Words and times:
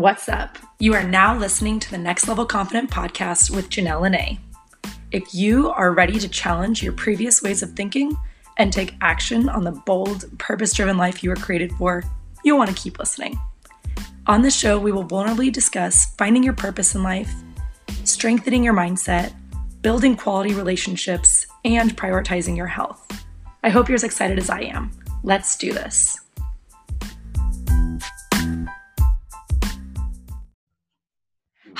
What's 0.00 0.30
up? 0.30 0.56
You 0.78 0.94
are 0.94 1.04
now 1.04 1.36
listening 1.36 1.78
to 1.78 1.90
the 1.90 1.98
Next 1.98 2.26
Level 2.26 2.46
Confident 2.46 2.90
podcast 2.90 3.54
with 3.54 3.68
Janelle 3.68 4.00
Lene. 4.00 4.38
If 5.12 5.34
you 5.34 5.68
are 5.72 5.92
ready 5.92 6.18
to 6.18 6.26
challenge 6.26 6.82
your 6.82 6.94
previous 6.94 7.42
ways 7.42 7.62
of 7.62 7.72
thinking 7.72 8.16
and 8.56 8.72
take 8.72 8.94
action 9.02 9.50
on 9.50 9.62
the 9.62 9.72
bold, 9.72 10.24
purpose 10.38 10.72
driven 10.72 10.96
life 10.96 11.22
you 11.22 11.28
were 11.28 11.36
created 11.36 11.70
for, 11.72 12.02
you'll 12.46 12.56
want 12.56 12.74
to 12.74 12.82
keep 12.82 12.98
listening. 12.98 13.38
On 14.26 14.40
the 14.40 14.50
show, 14.50 14.78
we 14.78 14.90
will 14.90 15.04
vulnerably 15.04 15.52
discuss 15.52 16.14
finding 16.14 16.42
your 16.42 16.54
purpose 16.54 16.94
in 16.94 17.02
life, 17.02 17.34
strengthening 18.04 18.64
your 18.64 18.72
mindset, 18.72 19.34
building 19.82 20.16
quality 20.16 20.54
relationships, 20.54 21.46
and 21.66 21.94
prioritizing 21.94 22.56
your 22.56 22.68
health. 22.68 23.06
I 23.62 23.68
hope 23.68 23.86
you're 23.86 23.96
as 23.96 24.04
excited 24.04 24.38
as 24.38 24.48
I 24.48 24.60
am. 24.60 24.92
Let's 25.22 25.58
do 25.58 25.74
this. 25.74 26.18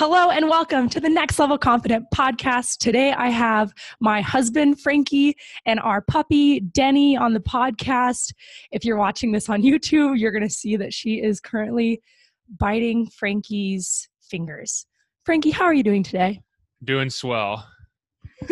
Hello 0.01 0.31
and 0.31 0.49
welcome 0.49 0.89
to 0.89 0.99
the 0.99 1.11
Next 1.11 1.39
Level 1.39 1.59
Confident 1.59 2.07
podcast. 2.11 2.79
Today 2.79 3.13
I 3.13 3.29
have 3.29 3.75
my 4.01 4.23
husband, 4.23 4.81
Frankie, 4.81 5.37
and 5.67 5.79
our 5.79 6.01
puppy, 6.01 6.63
Deni, 6.63 7.21
on 7.21 7.35
the 7.35 7.41
podcast. 7.41 8.33
If 8.73 8.83
you're 8.83 8.97
watching 8.97 9.33
this 9.33 9.51
on 9.51 9.61
YouTube, 9.63 10.19
you're 10.19 10.33
going 10.33 10.43
to 10.43 10.49
see 10.49 10.77
that 10.77 10.95
she 10.95 11.21
is 11.21 11.39
currently 11.39 12.01
biting 12.49 13.09
Frankie's 13.09 14.09
fingers. 14.23 14.87
Frankie, 15.27 15.51
how 15.51 15.67
are 15.67 15.75
you 15.75 15.83
doing 15.83 16.03
today? 16.03 16.41
Doing 16.83 17.11
swell. 17.11 17.69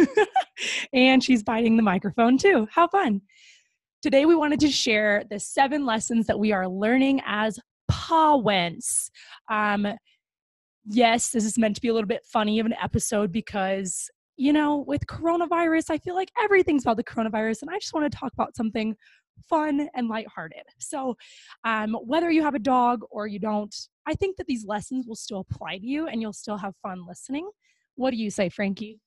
and 0.93 1.25
she's 1.25 1.43
biting 1.43 1.79
the 1.79 1.83
microphone 1.83 2.37
too. 2.37 2.69
How 2.71 2.89
fun. 2.89 3.23
Today 4.03 4.27
we 4.27 4.35
wanted 4.35 4.61
to 4.61 4.69
share 4.71 5.25
the 5.31 5.41
seven 5.41 5.87
lessons 5.87 6.27
that 6.27 6.39
we 6.39 6.53
are 6.53 6.69
learning 6.69 7.23
as 7.25 7.59
pawents. 7.91 9.09
Um, 9.51 9.95
yes, 10.89 11.31
this 11.31 11.45
is 11.45 11.59
meant 11.59 11.77
to 11.77 11.83
be 11.83 11.89
a 11.89 11.95
little 11.95 12.09
bit 12.09 12.25
funny 12.25 12.59
of 12.59 12.67
an 12.67 12.75
episode 12.83 13.31
because, 13.31 14.11
you 14.37 14.53
know, 14.53 14.85
with 14.87 15.07
coronavirus, 15.07 15.91
I 15.91 15.99
feel 15.99 16.15
like 16.15 16.33
everything's 16.43 16.85
about 16.85 16.97
the 16.97 17.05
coronavirus. 17.05 17.63
And 17.63 17.71
I 17.71 17.79
just 17.79 17.93
want 17.93 18.11
to 18.11 18.19
talk 18.19 18.33
about 18.33 18.57
something 18.57 18.97
fun 19.49 19.89
and 19.95 20.09
lighthearted. 20.09 20.63
So, 20.79 21.17
um, 21.65 21.95
whether 22.05 22.31
you 22.31 22.43
have 22.43 22.55
a 22.55 22.61
dog 22.61 23.03
or 23.11 23.27
you 23.27 23.39
don't, 23.39 23.75
I 24.07 24.15
think 24.15 24.37
that 24.37 24.47
these 24.47 24.65
lessons 24.65 25.07
will 25.07 25.17
still 25.17 25.41
apply 25.51 25.79
to 25.79 25.87
you 25.87 26.09
and 26.09 26.21
you'll 26.21 26.33
still 26.33 26.57
have 26.57 26.75
fun 26.83 27.07
listening. 27.07 27.49
What 27.97 28.11
do 28.11 28.17
you 28.17 28.31
say, 28.31 28.49
Frankie? 28.49 29.01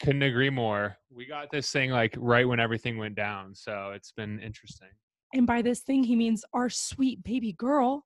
Couldn't 0.00 0.22
agree 0.22 0.50
more. 0.50 0.96
We 1.14 1.26
got 1.26 1.50
this 1.50 1.70
thing 1.70 1.90
like 1.90 2.14
right 2.18 2.48
when 2.48 2.58
everything 2.58 2.98
went 2.98 3.14
down. 3.14 3.54
So 3.54 3.92
it's 3.94 4.12
been 4.12 4.40
interesting. 4.40 4.88
And 5.34 5.46
by 5.46 5.62
this 5.62 5.80
thing, 5.80 6.02
he 6.02 6.16
means 6.16 6.44
our 6.52 6.68
sweet 6.68 7.22
baby 7.22 7.52
girl 7.52 8.04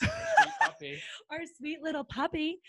puppy. 0.80 1.02
Our 1.30 1.40
sweet 1.58 1.82
little 1.82 2.04
puppy 2.04 2.60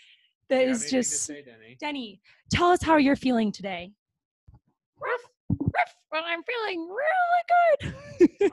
that 0.48 0.68
is 0.68 0.90
just 0.90 1.24
say, 1.24 1.42
Deni? 1.42 1.78
Deni. 1.78 2.20
Tell 2.50 2.70
us 2.70 2.82
how 2.82 2.96
you're 2.96 3.16
feeling 3.16 3.52
today. 3.52 3.92
Ruff, 5.00 5.20
ruff. 5.50 5.94
Well, 6.10 6.22
I'm 6.26 6.42
feeling 6.42 6.88
really 6.88 8.34
good. 8.40 8.52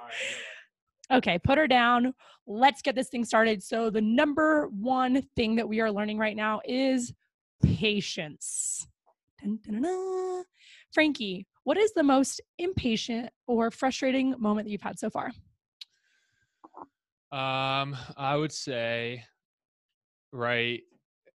okay, 1.18 1.40
put 1.40 1.58
her 1.58 1.68
down. 1.68 2.14
Let's 2.48 2.82
get 2.82 2.96
this 2.96 3.10
thing 3.10 3.26
started. 3.26 3.62
So, 3.62 3.90
the 3.90 4.02
number 4.02 4.68
one 4.68 5.22
thing 5.36 5.56
that 5.58 5.68
we 5.68 5.82
are 5.82 5.92
learning 5.92 6.18
right 6.18 6.36
now 6.36 6.62
is 6.66 7.14
patience. 7.62 8.88
Dun, 9.42 9.60
dun, 9.64 9.82
dun, 9.82 10.44
Frankie, 10.94 11.46
what 11.64 11.78
is 11.78 11.94
the 11.94 12.04
most 12.04 12.42
impatient 12.58 13.30
or 13.46 13.70
frustrating 13.70 14.36
moment 14.40 14.66
that 14.66 14.72
you've 14.72 14.82
had 14.82 14.98
so 14.98 15.10
far? 15.10 15.32
Um, 17.32 17.96
I 18.18 18.36
would 18.36 18.52
say 18.52 19.24
right 20.32 20.82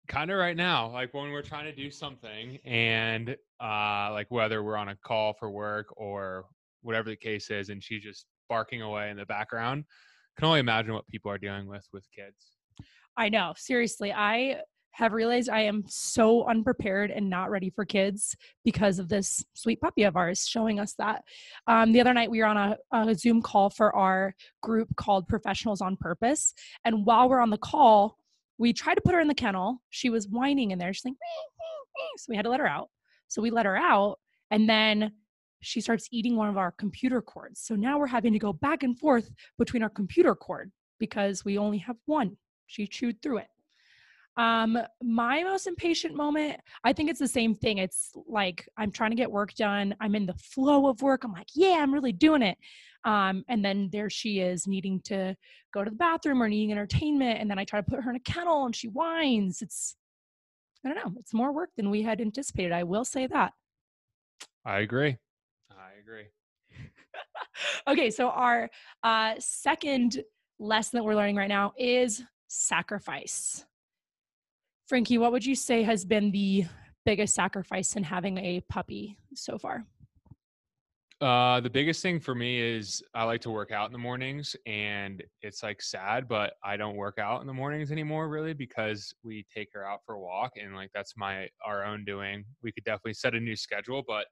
kind 0.06 0.30
of 0.30 0.36
right 0.38 0.56
now 0.56 0.90
like 0.90 1.12
when 1.14 1.30
we're 1.30 1.42
trying 1.42 1.64
to 1.64 1.74
do 1.74 1.90
something 1.90 2.58
and 2.64 3.36
uh 3.62 4.10
like 4.12 4.26
whether 4.30 4.62
we're 4.62 4.76
on 4.76 4.90
a 4.90 4.96
call 4.96 5.32
for 5.32 5.50
work 5.50 5.86
or 5.96 6.44
whatever 6.82 7.08
the 7.08 7.16
case 7.16 7.50
is 7.50 7.70
and 7.70 7.82
she's 7.82 8.02
just 8.02 8.26
barking 8.48 8.82
away 8.82 9.10
in 9.10 9.16
the 9.16 9.24
background 9.26 9.84
can 10.36 10.46
only 10.46 10.60
imagine 10.60 10.92
what 10.92 11.06
people 11.08 11.30
are 11.30 11.38
dealing 11.38 11.66
with 11.66 11.86
with 11.92 12.04
kids. 12.14 12.56
I 13.16 13.28
know 13.28 13.54
seriously 13.56 14.12
i 14.12 14.58
have 14.90 15.12
realized 15.12 15.48
i 15.48 15.60
am 15.60 15.82
so 15.88 16.44
unprepared 16.44 17.10
and 17.10 17.28
not 17.28 17.50
ready 17.50 17.70
for 17.70 17.84
kids 17.84 18.36
because 18.64 18.98
of 18.98 19.08
this 19.08 19.44
sweet 19.54 19.80
puppy 19.80 20.02
of 20.02 20.16
ours 20.16 20.46
showing 20.46 20.78
us 20.78 20.94
that. 20.98 21.22
Um, 21.66 21.92
the 21.92 22.00
other 22.00 22.14
night 22.14 22.30
we 22.30 22.40
were 22.40 22.46
on 22.46 22.56
a, 22.56 22.76
a 22.92 23.14
zoom 23.14 23.40
call 23.40 23.70
for 23.70 23.94
our 23.96 24.34
group 24.62 24.88
called 24.96 25.26
professionals 25.28 25.80
on 25.80 25.96
purpose 25.96 26.52
and 26.84 27.06
while 27.06 27.28
we're 27.28 27.40
on 27.40 27.50
the 27.50 27.58
call 27.58 28.18
we 28.58 28.72
tried 28.72 28.94
to 28.94 29.00
put 29.00 29.14
her 29.14 29.20
in 29.20 29.28
the 29.28 29.34
kennel. 29.34 29.82
She 29.90 30.10
was 30.10 30.28
whining 30.28 30.70
in 30.70 30.78
there. 30.78 30.92
She's 30.92 31.04
like, 31.04 31.14
so 32.16 32.26
we 32.28 32.36
had 32.36 32.44
to 32.44 32.50
let 32.50 32.60
her 32.60 32.66
out. 32.66 32.88
So 33.28 33.42
we 33.42 33.50
let 33.50 33.66
her 33.66 33.76
out, 33.76 34.18
and 34.50 34.68
then 34.68 35.12
she 35.60 35.80
starts 35.80 36.08
eating 36.12 36.36
one 36.36 36.48
of 36.48 36.58
our 36.58 36.72
computer 36.72 37.22
cords. 37.22 37.60
So 37.60 37.74
now 37.74 37.98
we're 37.98 38.06
having 38.06 38.32
to 38.34 38.38
go 38.38 38.52
back 38.52 38.82
and 38.82 38.98
forth 38.98 39.30
between 39.58 39.82
our 39.82 39.88
computer 39.88 40.34
cord 40.34 40.70
because 40.98 41.44
we 41.44 41.58
only 41.58 41.78
have 41.78 41.96
one. 42.06 42.36
She 42.66 42.86
chewed 42.86 43.20
through 43.22 43.38
it. 43.38 43.48
Um, 44.36 44.78
my 45.02 45.42
most 45.42 45.66
impatient 45.66 46.14
moment, 46.14 46.60
I 46.82 46.92
think 46.92 47.08
it's 47.08 47.20
the 47.20 47.28
same 47.28 47.54
thing. 47.54 47.78
It's 47.78 48.12
like 48.26 48.68
I'm 48.76 48.90
trying 48.90 49.10
to 49.10 49.16
get 49.16 49.30
work 49.30 49.54
done. 49.54 49.94
I'm 50.00 50.14
in 50.14 50.26
the 50.26 50.34
flow 50.34 50.88
of 50.88 51.02
work. 51.02 51.24
I'm 51.24 51.32
like, 51.32 51.48
yeah, 51.54 51.78
I'm 51.80 51.94
really 51.94 52.12
doing 52.12 52.42
it. 52.42 52.58
Um, 53.04 53.44
and 53.48 53.64
then 53.64 53.90
there 53.92 54.08
she 54.08 54.40
is 54.40 54.66
needing 54.66 55.00
to 55.04 55.36
go 55.72 55.84
to 55.84 55.90
the 55.90 55.96
bathroom 55.96 56.42
or 56.42 56.48
needing 56.48 56.72
entertainment. 56.72 57.40
And 57.40 57.50
then 57.50 57.58
I 57.58 57.64
try 57.64 57.80
to 57.80 57.86
put 57.86 58.02
her 58.02 58.10
in 58.10 58.16
a 58.16 58.20
kennel 58.20 58.64
and 58.64 58.74
she 58.74 58.88
whines. 58.88 59.60
It's, 59.60 59.96
I 60.84 60.88
don't 60.88 60.96
know, 60.96 61.20
it's 61.20 61.34
more 61.34 61.52
work 61.52 61.70
than 61.76 61.90
we 61.90 62.02
had 62.02 62.20
anticipated. 62.20 62.72
I 62.72 62.84
will 62.84 63.04
say 63.04 63.26
that. 63.26 63.52
I 64.64 64.78
agree. 64.80 65.18
I 65.70 66.00
agree. 66.00 66.26
okay, 67.88 68.10
so 68.10 68.28
our 68.30 68.70
uh, 69.02 69.34
second 69.38 70.22
lesson 70.58 70.98
that 70.98 71.04
we're 71.04 71.14
learning 71.14 71.36
right 71.36 71.48
now 71.48 71.72
is 71.76 72.22
sacrifice. 72.48 73.64
Frankie, 74.86 75.18
what 75.18 75.32
would 75.32 75.44
you 75.44 75.54
say 75.54 75.82
has 75.82 76.04
been 76.04 76.30
the 76.30 76.64
biggest 77.04 77.34
sacrifice 77.34 77.96
in 77.96 78.02
having 78.02 78.38
a 78.38 78.60
puppy 78.68 79.18
so 79.34 79.58
far? 79.58 79.86
Uh, 81.24 81.58
the 81.58 81.70
biggest 81.70 82.02
thing 82.02 82.20
for 82.20 82.34
me 82.34 82.60
is 82.60 83.02
I 83.14 83.24
like 83.24 83.40
to 83.42 83.50
work 83.50 83.70
out 83.70 83.86
in 83.86 83.92
the 83.92 83.98
mornings, 83.98 84.54
and 84.66 85.24
it's 85.40 85.62
like 85.62 85.80
sad, 85.80 86.28
but 86.28 86.52
I 86.62 86.76
don't 86.76 86.96
work 86.96 87.16
out 87.16 87.40
in 87.40 87.46
the 87.46 87.52
mornings 87.54 87.90
anymore, 87.90 88.28
really, 88.28 88.52
because 88.52 89.10
we 89.22 89.46
take 89.52 89.70
her 89.72 89.88
out 89.88 90.00
for 90.04 90.16
a 90.16 90.20
walk, 90.20 90.52
and 90.62 90.74
like 90.74 90.90
that's 90.92 91.16
my 91.16 91.48
our 91.64 91.82
own 91.82 92.04
doing. 92.04 92.44
We 92.62 92.72
could 92.72 92.84
definitely 92.84 93.14
set 93.14 93.34
a 93.34 93.40
new 93.40 93.56
schedule, 93.56 94.02
but 94.06 94.26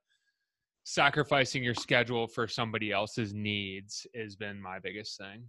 sacrificing 0.83 1.63
your 1.63 1.73
schedule 1.73 2.27
for 2.27 2.47
somebody 2.47 2.91
else's 2.91 3.33
needs 3.33 4.05
has 4.13 4.35
been 4.35 4.61
my 4.61 4.77
biggest 4.77 5.17
thing 5.17 5.45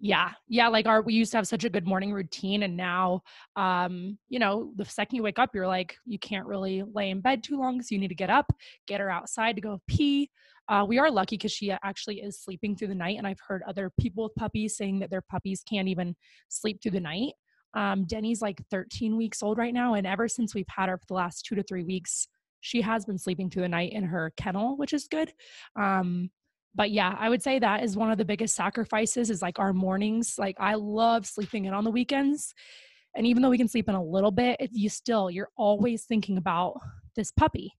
yeah 0.00 0.30
yeah 0.46 0.68
like 0.68 0.86
our 0.86 1.02
we 1.02 1.12
used 1.12 1.32
to 1.32 1.38
have 1.38 1.46
such 1.46 1.64
a 1.64 1.68
good 1.68 1.86
morning 1.86 2.12
routine 2.12 2.62
and 2.62 2.76
now 2.76 3.20
um 3.56 4.16
you 4.28 4.38
know 4.38 4.72
the 4.76 4.84
second 4.84 5.16
you 5.16 5.22
wake 5.22 5.38
up 5.40 5.50
you're 5.54 5.66
like 5.66 5.96
you 6.06 6.18
can't 6.18 6.46
really 6.46 6.84
lay 6.94 7.10
in 7.10 7.20
bed 7.20 7.42
too 7.42 7.58
long 7.58 7.82
so 7.82 7.88
you 7.90 7.98
need 7.98 8.08
to 8.08 8.14
get 8.14 8.30
up 8.30 8.46
get 8.86 9.00
her 9.00 9.10
outside 9.10 9.56
to 9.56 9.62
go 9.62 9.80
pee. 9.88 10.30
Uh, 10.68 10.84
we 10.86 10.98
are 10.98 11.10
lucky 11.10 11.36
because 11.36 11.50
she 11.50 11.72
actually 11.82 12.20
is 12.20 12.38
sleeping 12.38 12.76
through 12.76 12.88
the 12.88 12.94
night 12.94 13.18
and 13.18 13.26
i've 13.26 13.40
heard 13.46 13.62
other 13.66 13.90
people 13.98 14.24
with 14.24 14.34
puppies 14.34 14.76
saying 14.76 14.98
that 14.98 15.10
their 15.10 15.22
puppies 15.22 15.64
can't 15.68 15.88
even 15.88 16.14
sleep 16.48 16.80
through 16.82 16.92
the 16.92 17.00
night. 17.00 17.32
Um, 17.74 18.06
deni's 18.06 18.40
like 18.40 18.62
13 18.70 19.16
weeks 19.16 19.42
old 19.42 19.58
right 19.58 19.74
now 19.74 19.94
and 19.94 20.06
ever 20.06 20.28
since 20.28 20.54
we've 20.54 20.66
had 20.68 20.88
her 20.88 20.96
for 20.96 21.06
the 21.08 21.14
last 21.14 21.44
two 21.44 21.54
to 21.54 21.62
three 21.62 21.84
weeks 21.84 22.28
she 22.60 22.80
has 22.82 23.04
been 23.04 23.18
sleeping 23.18 23.50
through 23.50 23.62
the 23.62 23.68
night 23.68 23.92
in 23.92 24.04
her 24.04 24.32
kennel 24.36 24.76
which 24.76 24.92
is 24.92 25.08
good. 25.08 25.32
Um, 25.76 26.30
but 26.78 26.90
yeah 26.92 27.14
i 27.18 27.28
would 27.28 27.42
say 27.42 27.58
that 27.58 27.82
is 27.82 27.96
one 27.96 28.10
of 28.10 28.16
the 28.16 28.24
biggest 28.24 28.54
sacrifices 28.54 29.28
is 29.28 29.42
like 29.42 29.58
our 29.58 29.74
mornings. 29.74 30.36
Like 30.38 30.56
i 30.58 30.74
love 30.74 31.26
sleeping 31.26 31.66
in 31.66 31.74
on 31.74 31.84
the 31.84 31.90
weekends 31.90 32.54
and 33.14 33.26
even 33.26 33.42
though 33.42 33.50
we 33.50 33.58
can 33.58 33.68
sleep 33.68 33.88
in 33.88 33.94
a 33.94 34.02
little 34.02 34.30
bit 34.30 34.56
it, 34.60 34.70
you 34.72 34.88
still 34.88 35.30
you're 35.30 35.50
always 35.56 36.04
thinking 36.04 36.38
about 36.38 36.80
this 37.16 37.32
puppy. 37.32 37.72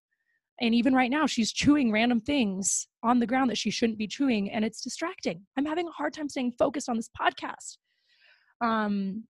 And 0.62 0.76
even 0.76 0.94
right 0.94 1.10
now 1.10 1.26
she's 1.26 1.54
chewing 1.54 1.92
random 1.92 2.20
things 2.20 2.88
on 3.02 3.20
the 3.20 3.26
ground 3.26 3.50
that 3.50 3.58
she 3.58 3.72
shouldn't 3.72 3.98
be 3.98 4.08
chewing 4.08 4.52
and 4.52 4.66
it's 4.66 4.82
distracting. 4.82 5.46
I'm 5.58 5.66
having 5.66 5.88
a 5.88 5.92
hard 5.92 6.14
time 6.14 6.28
staying 6.30 6.54
focused 6.60 6.90
on 6.90 6.98
this 6.98 7.10
podcast. 7.20 7.78
Um 8.62 9.24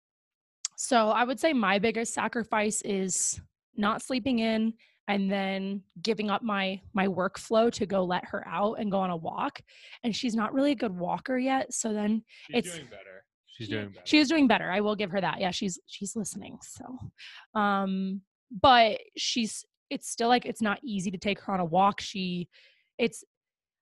so 0.81 1.11
i 1.11 1.25
would 1.25 1.39
say 1.39 1.53
my 1.53 1.79
biggest 1.79 2.15
sacrifice 2.15 2.81
is 2.83 3.41
not 3.77 4.01
sleeping 4.01 4.39
in 4.39 4.73
and 5.09 5.31
then 5.33 5.83
giving 6.03 6.31
up 6.31 6.43
my 6.43 6.81
my 6.93 7.09
workflow 7.09 7.73
to 7.73 7.87
go 7.87 8.05
let 8.05 8.25
her 8.27 8.47
out 8.47 8.75
and 8.75 8.91
go 8.91 8.99
on 8.99 9.11
a 9.11 9.17
walk 9.17 9.61
and 10.05 10.15
she's 10.15 10.35
not 10.35 10.53
really 10.55 10.73
a 10.73 10.77
good 10.77 10.97
walker 10.97 11.39
yet 11.39 11.73
so 11.73 11.93
then 11.93 12.23
she's 12.47 12.57
it's 12.57 12.75
doing 12.75 12.87
better. 12.87 13.25
She's 13.47 13.69
doing 13.69 13.89
better. 13.89 14.03
she's 14.05 14.29
doing 14.29 14.47
better 14.47 14.71
i 14.71 14.81
will 14.81 14.95
give 14.95 15.11
her 15.11 15.21
that 15.21 15.41
yeah 15.41 15.51
she's 15.51 15.81
she's 15.87 16.15
listening 16.15 16.59
so 16.63 16.85
um 17.59 18.21
but 18.63 19.01
she's 19.17 19.65
it's 19.91 20.09
still 20.09 20.29
like 20.29 20.47
it's 20.47 20.63
not 20.63 20.79
easy 20.85 21.11
to 21.11 21.19
take 21.19 21.41
her 21.41 21.53
on 21.53 21.61
a 21.61 21.65
walk 21.65 22.01
she 22.01 22.49
it's 22.99 23.25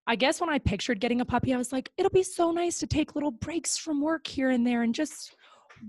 I 0.08 0.14
guess 0.14 0.40
when 0.40 0.50
I 0.50 0.60
pictured 0.60 1.00
getting 1.00 1.20
a 1.20 1.24
puppy, 1.24 1.52
I 1.52 1.56
was 1.56 1.72
like, 1.72 1.90
it'll 1.98 2.10
be 2.10 2.22
so 2.22 2.52
nice 2.52 2.78
to 2.78 2.86
take 2.86 3.16
little 3.16 3.32
breaks 3.32 3.76
from 3.76 4.00
work 4.00 4.24
here 4.28 4.50
and 4.50 4.64
there 4.64 4.82
and 4.82 4.94
just 4.94 5.34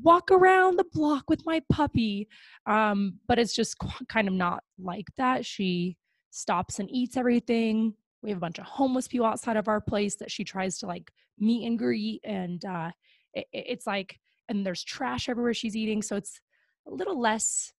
walk 0.01 0.31
around 0.31 0.77
the 0.77 0.85
block 0.91 1.29
with 1.29 1.45
my 1.45 1.61
puppy. 1.71 2.27
Um, 2.65 3.19
but 3.27 3.39
it's 3.39 3.55
just 3.55 3.75
kind 4.09 4.27
of 4.27 4.33
not 4.33 4.63
like 4.79 5.07
that. 5.17 5.45
She 5.45 5.97
stops 6.31 6.79
and 6.79 6.89
eats 6.91 7.17
everything. 7.17 7.93
We 8.21 8.29
have 8.29 8.37
a 8.37 8.41
bunch 8.41 8.59
of 8.59 8.65
homeless 8.65 9.07
people 9.07 9.27
outside 9.27 9.57
of 9.57 9.67
our 9.67 9.81
place 9.81 10.15
that 10.17 10.31
she 10.31 10.43
tries 10.43 10.77
to 10.79 10.87
like 10.87 11.11
meet 11.39 11.65
and 11.65 11.77
greet. 11.77 12.21
And 12.23 12.63
uh, 12.65 12.91
it, 13.33 13.47
it's 13.51 13.87
like, 13.87 14.19
and 14.49 14.65
there's 14.65 14.83
trash 14.83 15.29
everywhere 15.29 15.53
she's 15.53 15.75
eating. 15.75 16.01
So 16.01 16.15
it's 16.15 16.39
a 16.87 16.91
little 16.91 17.19
less 17.19 17.73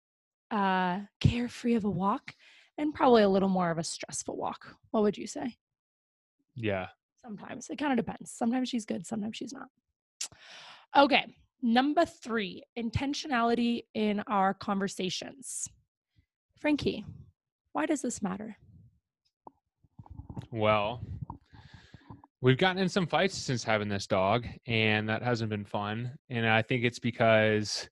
uh, 0.52 1.00
carefree 1.20 1.76
of 1.76 1.86
a 1.86 1.90
walk 1.90 2.34
and 2.78 2.94
probably 2.94 3.24
a 3.24 3.30
little 3.30 3.50
more 3.50 3.72
of 3.72 3.78
a 3.78 3.84
stressful 3.84 4.38
walk. 4.38 4.76
What 4.92 5.04
would 5.04 5.18
you 5.18 5.28
say? 5.28 5.56
Yeah. 6.56 6.88
Sometimes 7.22 7.70
it 7.70 7.78
kind 7.78 7.92
of 7.92 8.06
depends. 8.06 8.32
Sometimes 8.32 8.70
she's 8.70 8.86
good, 8.86 9.06
sometimes 9.06 9.38
she's 9.38 9.54
not. 9.54 9.68
Okay. 10.96 11.26
Number 11.62 12.06
three, 12.06 12.64
intentionality 12.78 13.84
in 13.94 14.20
our 14.28 14.54
conversations. 14.54 15.68
Frankie, 16.60 17.04
why 17.74 17.86
does 17.86 18.02
this 18.02 18.22
matter? 18.22 18.58
Well, 20.52 21.02
we've 22.42 22.58
gotten 22.58 22.82
in 22.82 22.90
some 22.90 23.08
fights 23.08 23.36
since 23.36 23.64
having 23.64 23.90
this 23.90 24.08
dog, 24.08 24.46
and 24.68 25.10
that 25.10 25.24
hasn't 25.24 25.50
been 25.50 25.66
fun. 25.66 26.12
And 26.30 26.48
I 26.48 26.62
think 26.62 26.84
it's 26.84 27.00
because, 27.00 27.90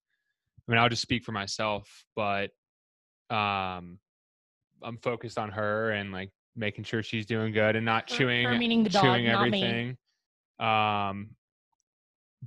I 0.68 0.72
mean, 0.72 0.80
I'll 0.80 0.90
just 0.90 1.02
speak 1.02 1.24
for 1.24 1.32
myself, 1.32 2.06
but 2.16 2.52
um, 3.30 4.00
I'm 4.84 4.98
focused 5.02 5.38
on 5.40 5.50
her 5.52 5.92
and 5.92 6.12
like 6.12 6.30
making 6.56 6.84
sure 6.84 7.02
she's 7.04 7.26
doing 7.26 7.52
good 7.52 7.76
and 7.76 7.86
not 7.86 8.10
Her- 8.10 8.18
chewing 8.18 8.46
her 8.46 8.58
meaning 8.58 8.84
the 8.84 8.90
dog, 8.92 9.04
chewing 9.04 9.28
everything. 9.28 9.98
Um, 10.60 11.32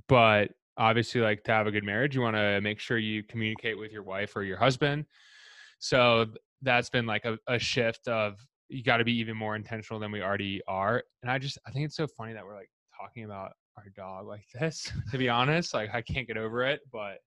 but 0.07 0.51
obviously, 0.79 1.21
like 1.21 1.43
to 1.43 1.51
have 1.51 1.67
a 1.67 1.71
good 1.71 1.83
marriage, 1.83 2.15
you 2.15 2.21
want 2.21 2.35
to 2.35 2.59
make 2.61 2.79
sure 2.79 2.97
you 2.97 3.21
communicate 3.23 3.77
with 3.77 3.91
your 3.91 4.03
wife 4.03 4.35
or 4.35 4.43
your 4.43 4.57
husband. 4.57 5.05
So 5.77 6.27
that's 6.61 6.89
been 6.89 7.05
like 7.05 7.25
a, 7.25 7.37
a 7.47 7.59
shift 7.59 8.07
of 8.07 8.35
you 8.69 8.83
got 8.83 8.97
to 8.97 9.03
be 9.03 9.13
even 9.17 9.35
more 9.35 9.55
intentional 9.55 9.99
than 9.99 10.11
we 10.11 10.21
already 10.21 10.61
are. 10.67 11.03
And 11.21 11.31
I 11.31 11.37
just 11.37 11.57
I 11.67 11.71
think 11.71 11.85
it's 11.85 11.95
so 11.95 12.07
funny 12.07 12.33
that 12.33 12.43
we're 12.43 12.55
like 12.55 12.69
talking 12.99 13.25
about 13.25 13.51
our 13.77 13.85
dog 13.95 14.27
like 14.27 14.45
this. 14.59 14.91
To 15.11 15.17
be 15.17 15.29
honest, 15.29 15.73
like 15.73 15.89
I 15.93 16.01
can't 16.01 16.27
get 16.27 16.37
over 16.37 16.63
it, 16.63 16.81
but 16.91 17.17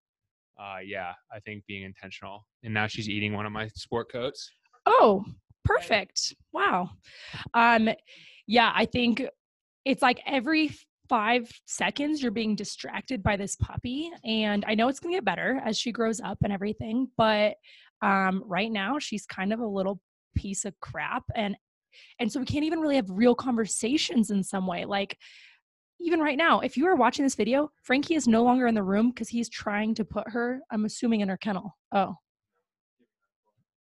uh, 0.61 0.79
yeah, 0.85 1.13
I 1.33 1.41
think 1.41 1.65
being 1.67 1.83
intentional. 1.83 2.47
And 2.63 2.75
now 2.75 2.87
she's 2.87 3.09
eating 3.09 3.33
one 3.33 3.47
of 3.47 3.53
my 3.53 3.69
sport 3.69 4.11
coats. 4.11 4.51
Oh, 4.87 5.25
perfect. 5.65 6.35
Wow. 6.53 6.91
Um, 7.55 7.89
yeah, 8.47 8.73
I 8.75 8.87
think 8.87 9.23
it's 9.85 10.03
like 10.03 10.21
every 10.27 10.73
five 11.13 11.47
seconds 11.67 12.23
you're 12.23 12.31
being 12.31 12.57
distracted 12.57 13.23
by 13.23 13.37
this 13.37 13.55
puppy. 13.57 14.11
And 14.25 14.65
I 14.67 14.75
know 14.75 14.89
it's 14.89 14.99
gonna 14.99 15.15
get 15.15 15.27
better 15.27 15.61
as 15.63 15.79
she 15.79 15.93
grows 15.93 16.21
up 16.21 16.39
and 16.43 16.51
everything, 16.51 17.09
but 17.19 17.57
um 18.01 18.43
right 18.47 18.73
now 18.73 18.99
she's 18.99 19.27
kind 19.27 19.53
of 19.53 19.61
a 19.61 19.67
little 19.67 20.01
piece 20.35 20.65
of 20.65 20.73
crap 20.81 21.23
and 21.35 21.55
and 22.19 22.33
so 22.33 22.41
we 22.41 22.47
can't 22.47 22.65
even 22.65 22.81
really 22.81 22.97
have 22.97 23.11
real 23.11 23.35
conversations 23.35 24.31
in 24.31 24.43
some 24.43 24.67
way. 24.67 24.87
Like 24.87 25.19
even 26.01 26.19
right 26.21 26.39
now, 26.39 26.61
if 26.61 26.79
you 26.79 26.87
are 26.87 26.97
watching 26.97 27.27
this 27.27 27.35
video, 27.35 27.71
Frankie 27.83 28.15
is 28.15 28.27
no 28.27 28.43
longer 28.43 28.67
in 28.67 28.75
the 28.75 28.83
room 28.83 29.11
because 29.11 29.29
he's 29.29 29.51
trying 29.51 29.95
to 29.97 30.07
put 30.07 30.31
her, 30.31 30.61
I'm 30.71 30.87
assuming, 30.87 31.21
in 31.21 31.29
her 31.29 31.37
kennel. 31.37 31.77
Oh, 31.95 32.17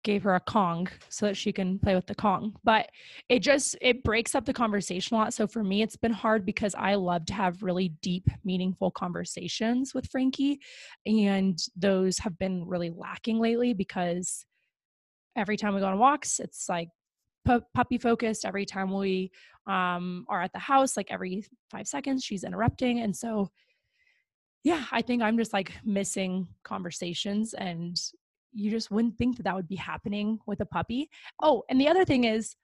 gave 0.02 0.22
her 0.22 0.34
a 0.34 0.40
Kong 0.40 0.88
so 1.08 1.26
that 1.26 1.36
she 1.36 1.52
can 1.52 1.78
play 1.78 1.94
with 1.94 2.06
the 2.06 2.14
Kong. 2.14 2.56
But 2.64 2.90
it 3.28 3.40
just 3.40 3.76
it 3.80 4.02
breaks 4.02 4.34
up 4.34 4.44
the 4.44 4.52
conversation 4.52 5.16
a 5.16 5.20
lot. 5.20 5.34
So 5.34 5.46
for 5.46 5.62
me, 5.62 5.82
it's 5.82 5.96
been 5.96 6.12
hard 6.12 6.44
because 6.46 6.74
I 6.74 6.94
love 6.94 7.26
to 7.26 7.34
have 7.34 7.62
really 7.62 7.90
deep, 8.02 8.28
meaningful 8.44 8.90
conversations 8.90 9.94
with 9.94 10.06
Frankie. 10.06 10.60
And 11.06 11.58
those 11.76 12.18
have 12.18 12.38
been 12.38 12.66
really 12.66 12.90
lacking 12.90 13.38
lately 13.38 13.74
because 13.74 14.44
every 15.36 15.56
time 15.56 15.74
we 15.74 15.80
go 15.80 15.86
on 15.86 15.98
walks, 15.98 16.40
it's 16.40 16.68
like 16.68 16.88
pu- 17.44 17.62
puppy 17.74 17.98
focused. 17.98 18.44
Every 18.44 18.66
time 18.66 18.92
we 18.92 19.30
um, 19.66 20.24
are 20.28 20.42
at 20.42 20.52
the 20.52 20.58
house, 20.58 20.96
like 20.96 21.10
every 21.10 21.44
five 21.70 21.86
seconds, 21.86 22.24
she's 22.24 22.44
interrupting. 22.44 23.00
And 23.00 23.14
so 23.14 23.50
yeah, 24.62 24.84
I 24.92 25.00
think 25.02 25.22
I'm 25.22 25.38
just 25.38 25.52
like 25.52 25.72
missing 25.84 26.46
conversations 26.64 27.54
and 27.54 27.98
you 28.52 28.70
just 28.70 28.90
wouldn't 28.90 29.16
think 29.16 29.36
that 29.36 29.44
that 29.44 29.54
would 29.54 29.68
be 29.68 29.76
happening 29.76 30.38
with 30.46 30.60
a 30.60 30.66
puppy. 30.66 31.08
Oh, 31.42 31.62
and 31.68 31.80
the 31.80 31.88
other 31.88 32.04
thing 32.04 32.24
is, 32.24 32.54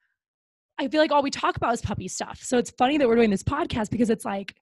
I 0.79 0.87
feel 0.87 1.01
like 1.01 1.11
all 1.11 1.23
we 1.23 1.31
talk 1.31 1.57
about 1.57 1.73
is 1.73 1.81
puppy 1.81 2.07
stuff. 2.07 2.39
So 2.43 2.57
it's 2.57 2.71
funny 2.71 2.97
that 2.97 3.07
we're 3.07 3.15
doing 3.15 3.31
this 3.31 3.43
podcast 3.43 3.89
because 3.89 4.09
it's 4.09 4.25
like 4.25 4.55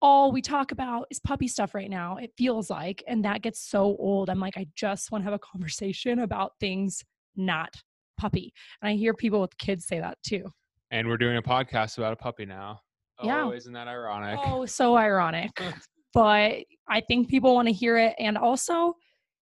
all 0.00 0.32
we 0.32 0.40
talk 0.40 0.72
about 0.72 1.06
is 1.10 1.18
puppy 1.18 1.48
stuff 1.48 1.74
right 1.74 1.90
now. 1.90 2.16
It 2.16 2.32
feels 2.38 2.70
like, 2.70 3.02
and 3.08 3.24
that 3.24 3.42
gets 3.42 3.60
so 3.60 3.96
old. 3.98 4.30
I'm 4.30 4.40
like, 4.40 4.56
I 4.56 4.66
just 4.76 5.10
want 5.10 5.22
to 5.22 5.24
have 5.24 5.34
a 5.34 5.38
conversation 5.38 6.20
about 6.20 6.52
things 6.60 7.02
not 7.36 7.74
puppy. 8.18 8.52
And 8.80 8.90
I 8.90 8.94
hear 8.94 9.14
people 9.14 9.40
with 9.40 9.56
kids 9.58 9.86
say 9.86 10.00
that 10.00 10.18
too. 10.22 10.44
And 10.90 11.08
we're 11.08 11.18
doing 11.18 11.36
a 11.36 11.42
podcast 11.42 11.98
about 11.98 12.12
a 12.12 12.16
puppy 12.16 12.46
now. 12.46 12.80
Yeah. 13.22 13.44
Oh, 13.44 13.52
isn't 13.52 13.72
that 13.72 13.88
ironic? 13.88 14.38
Oh, 14.44 14.64
so 14.66 14.96
ironic. 14.96 15.50
but 16.14 16.58
I 16.88 17.00
think 17.06 17.28
people 17.28 17.54
want 17.54 17.68
to 17.68 17.72
hear 17.72 17.98
it. 17.98 18.14
And 18.18 18.38
also, 18.38 18.94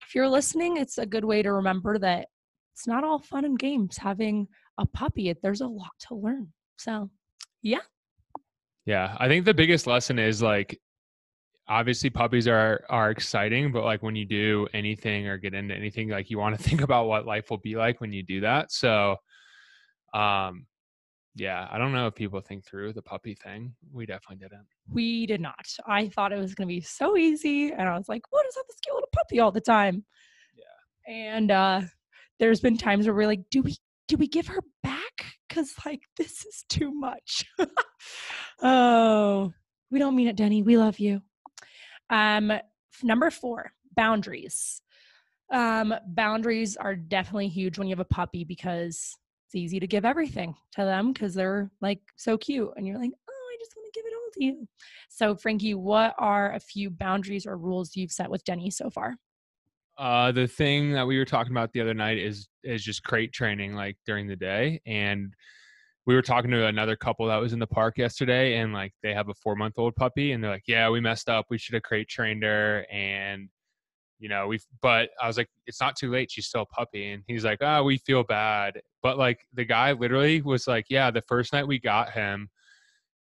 if 0.08 0.14
you're 0.14 0.28
listening, 0.28 0.78
it's 0.78 0.96
a 0.96 1.04
good 1.04 1.24
way 1.24 1.42
to 1.42 1.52
remember 1.52 1.98
that 1.98 2.28
it's 2.72 2.86
not 2.86 3.04
all 3.04 3.18
fun 3.18 3.44
and 3.44 3.58
games 3.58 3.98
having 3.98 4.48
a 4.78 4.86
puppy. 4.86 5.34
There's 5.42 5.60
a 5.60 5.66
lot 5.66 5.92
to 6.08 6.14
learn. 6.14 6.50
So, 6.78 7.10
yeah. 7.60 7.80
Yeah, 8.86 9.14
I 9.20 9.28
think 9.28 9.44
the 9.44 9.52
biggest 9.52 9.86
lesson 9.86 10.18
is 10.18 10.40
like 10.40 10.80
obviously 11.68 12.08
puppies 12.08 12.48
are 12.48 12.86
are 12.88 13.10
exciting, 13.10 13.70
but 13.70 13.84
like 13.84 14.02
when 14.02 14.16
you 14.16 14.24
do 14.24 14.66
anything 14.72 15.26
or 15.26 15.36
get 15.36 15.52
into 15.52 15.74
anything, 15.74 16.08
like 16.08 16.30
you 16.30 16.38
want 16.38 16.56
to 16.56 16.62
think 16.68 16.80
about 16.80 17.06
what 17.06 17.26
life 17.26 17.50
will 17.50 17.58
be 17.58 17.76
like 17.76 18.00
when 18.00 18.10
you 18.10 18.22
do 18.22 18.40
that. 18.40 18.72
So 18.72 19.16
um 20.14 20.64
yeah, 21.38 21.68
I 21.70 21.78
don't 21.78 21.92
know 21.92 22.08
if 22.08 22.14
people 22.16 22.40
think 22.40 22.64
through 22.64 22.92
the 22.92 23.02
puppy 23.02 23.34
thing. 23.34 23.72
We 23.92 24.06
definitely 24.06 24.44
didn't. 24.44 24.66
We 24.90 25.24
did 25.24 25.40
not. 25.40 25.66
I 25.86 26.08
thought 26.08 26.32
it 26.32 26.38
was 26.38 26.54
going 26.54 26.66
to 26.68 26.74
be 26.74 26.80
so 26.80 27.16
easy. 27.16 27.70
And 27.70 27.88
I 27.88 27.96
was 27.96 28.08
like, 28.08 28.22
what 28.30 28.44
is 28.46 28.56
up 28.56 28.66
this 28.66 28.80
cute 28.82 28.94
little 28.94 29.08
puppy 29.12 29.38
all 29.38 29.52
the 29.52 29.60
time? 29.60 30.04
Yeah. 30.56 31.14
And 31.14 31.50
uh, 31.52 31.82
there's 32.40 32.60
been 32.60 32.76
times 32.76 33.06
where 33.06 33.14
we're 33.14 33.28
like, 33.28 33.44
do 33.50 33.62
we 33.62 33.76
do 34.08 34.16
we 34.16 34.26
give 34.26 34.48
her 34.48 34.62
back? 34.82 35.26
Because 35.48 35.74
like 35.86 36.00
this 36.16 36.44
is 36.44 36.64
too 36.68 36.92
much. 36.92 37.44
oh, 38.62 39.52
we 39.90 39.98
don't 40.00 40.16
mean 40.16 40.28
it, 40.28 40.36
Deni. 40.36 40.64
We 40.64 40.76
love 40.76 40.98
you. 40.98 41.20
Um, 42.10 42.52
number 43.02 43.30
four, 43.30 43.70
boundaries. 43.94 44.82
Um, 45.52 45.94
boundaries 46.08 46.76
are 46.76 46.96
definitely 46.96 47.48
huge 47.48 47.78
when 47.78 47.86
you 47.86 47.92
have 47.92 48.00
a 48.00 48.04
puppy 48.04 48.44
because 48.44 49.14
it's 49.48 49.54
easy 49.54 49.80
to 49.80 49.86
give 49.86 50.04
everything 50.04 50.54
to 50.72 50.82
them 50.82 51.14
because 51.14 51.32
they're 51.32 51.70
like 51.80 52.00
so 52.16 52.36
cute, 52.36 52.70
and 52.76 52.86
you're 52.86 52.98
like, 52.98 53.12
oh, 53.30 53.32
I 53.32 53.56
just 53.58 53.72
want 53.74 53.90
to 53.90 53.98
give 53.98 54.06
it 54.06 54.12
all 54.14 54.30
to 54.34 54.44
you. 54.44 54.68
So, 55.08 55.34
Frankie, 55.34 55.72
what 55.72 56.14
are 56.18 56.52
a 56.52 56.60
few 56.60 56.90
boundaries 56.90 57.46
or 57.46 57.56
rules 57.56 57.96
you've 57.96 58.12
set 58.12 58.30
with 58.30 58.44
Deni 58.44 58.70
so 58.70 58.90
far? 58.90 59.16
Uh, 59.96 60.32
the 60.32 60.46
thing 60.46 60.92
that 60.92 61.06
we 61.06 61.16
were 61.16 61.24
talking 61.24 61.52
about 61.52 61.72
the 61.72 61.80
other 61.80 61.94
night 61.94 62.18
is 62.18 62.48
is 62.62 62.84
just 62.84 63.02
crate 63.04 63.32
training, 63.32 63.72
like 63.72 63.96
during 64.04 64.28
the 64.28 64.36
day. 64.36 64.82
And 64.84 65.32
we 66.04 66.14
were 66.14 66.22
talking 66.22 66.50
to 66.50 66.66
another 66.66 66.94
couple 66.94 67.26
that 67.28 67.36
was 67.36 67.54
in 67.54 67.58
the 67.58 67.66
park 67.66 67.96
yesterday, 67.96 68.58
and 68.58 68.74
like 68.74 68.92
they 69.02 69.14
have 69.14 69.30
a 69.30 69.34
four 69.34 69.56
month 69.56 69.78
old 69.78 69.96
puppy, 69.96 70.32
and 70.32 70.44
they're 70.44 70.50
like, 70.50 70.68
"Yeah, 70.68 70.90
we 70.90 71.00
messed 71.00 71.30
up. 71.30 71.46
We 71.48 71.56
should 71.56 71.72
have 71.72 71.84
crate 71.84 72.08
trained 72.08 72.42
her." 72.42 72.84
And 72.92 73.48
you 74.18 74.28
know, 74.28 74.46
we've 74.48 74.64
But 74.82 75.10
I 75.20 75.26
was 75.26 75.36
like, 75.36 75.48
"It's 75.66 75.80
not 75.80 75.96
too 75.96 76.10
late. 76.10 76.30
She's 76.30 76.46
still 76.46 76.62
a 76.62 76.66
puppy." 76.66 77.10
And 77.12 77.22
he's 77.26 77.44
like, 77.44 77.58
"Oh, 77.60 77.84
we 77.84 77.98
feel 77.98 78.24
bad." 78.24 78.80
But 79.02 79.18
like 79.18 79.46
the 79.52 79.64
guy 79.64 79.92
literally 79.92 80.42
was 80.42 80.66
like, 80.66 80.86
"Yeah, 80.88 81.10
the 81.10 81.22
first 81.22 81.52
night 81.52 81.66
we 81.66 81.78
got 81.78 82.12
him, 82.12 82.48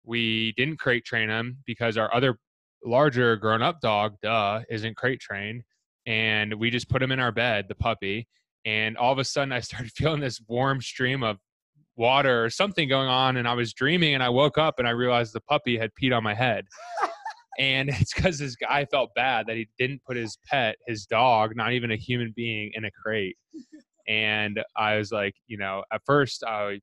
we 0.03 0.53
didn't 0.57 0.79
crate 0.79 1.05
train 1.05 1.29
him 1.29 1.57
because 1.65 1.97
our 1.97 2.13
other 2.13 2.37
larger 2.83 3.35
grown 3.35 3.61
up 3.61 3.81
dog, 3.81 4.15
duh, 4.21 4.61
isn't 4.69 4.95
crate 4.97 5.19
trained." 5.19 5.63
and 6.05 6.53
we 6.55 6.69
just 6.69 6.89
put 6.89 7.01
him 7.01 7.11
in 7.11 7.19
our 7.19 7.31
bed, 7.31 7.65
the 7.67 7.75
puppy. 7.75 8.27
And 8.63 8.97
all 8.97 9.11
of 9.11 9.19
a 9.19 9.23
sudden, 9.23 9.51
I 9.51 9.59
started 9.61 9.91
feeling 9.91 10.21
this 10.21 10.41
warm 10.47 10.81
stream 10.81 11.23
of 11.23 11.37
water 11.95 12.43
or 12.43 12.49
something 12.49 12.89
going 12.89 13.07
on. 13.07 13.37
And 13.37 13.47
I 13.47 13.53
was 13.53 13.73
dreaming, 13.73 14.13
and 14.13 14.23
I 14.23 14.29
woke 14.29 14.57
up 14.57 14.79
and 14.79 14.87
I 14.87 14.91
realized 14.91 15.33
the 15.33 15.41
puppy 15.41 15.77
had 15.77 15.91
peed 16.01 16.15
on 16.15 16.23
my 16.23 16.33
head. 16.33 16.65
And 17.57 17.89
it's 17.99 18.13
because 18.13 18.39
this 18.39 18.55
guy 18.55 18.85
felt 18.85 19.11
bad 19.15 19.47
that 19.47 19.55
he 19.55 19.67
didn't 19.77 20.03
put 20.05 20.17
his 20.17 20.37
pet, 20.45 20.75
his 20.87 21.05
dog, 21.05 21.55
not 21.55 21.73
even 21.73 21.91
a 21.91 21.95
human 21.95 22.33
being, 22.35 22.71
in 22.73 22.85
a 22.85 22.91
crate. 22.91 23.37
And 24.07 24.61
I 24.75 24.97
was 24.97 25.11
like, 25.11 25.35
you 25.47 25.57
know, 25.57 25.83
at 25.91 26.01
first 26.05 26.43
I 26.43 26.79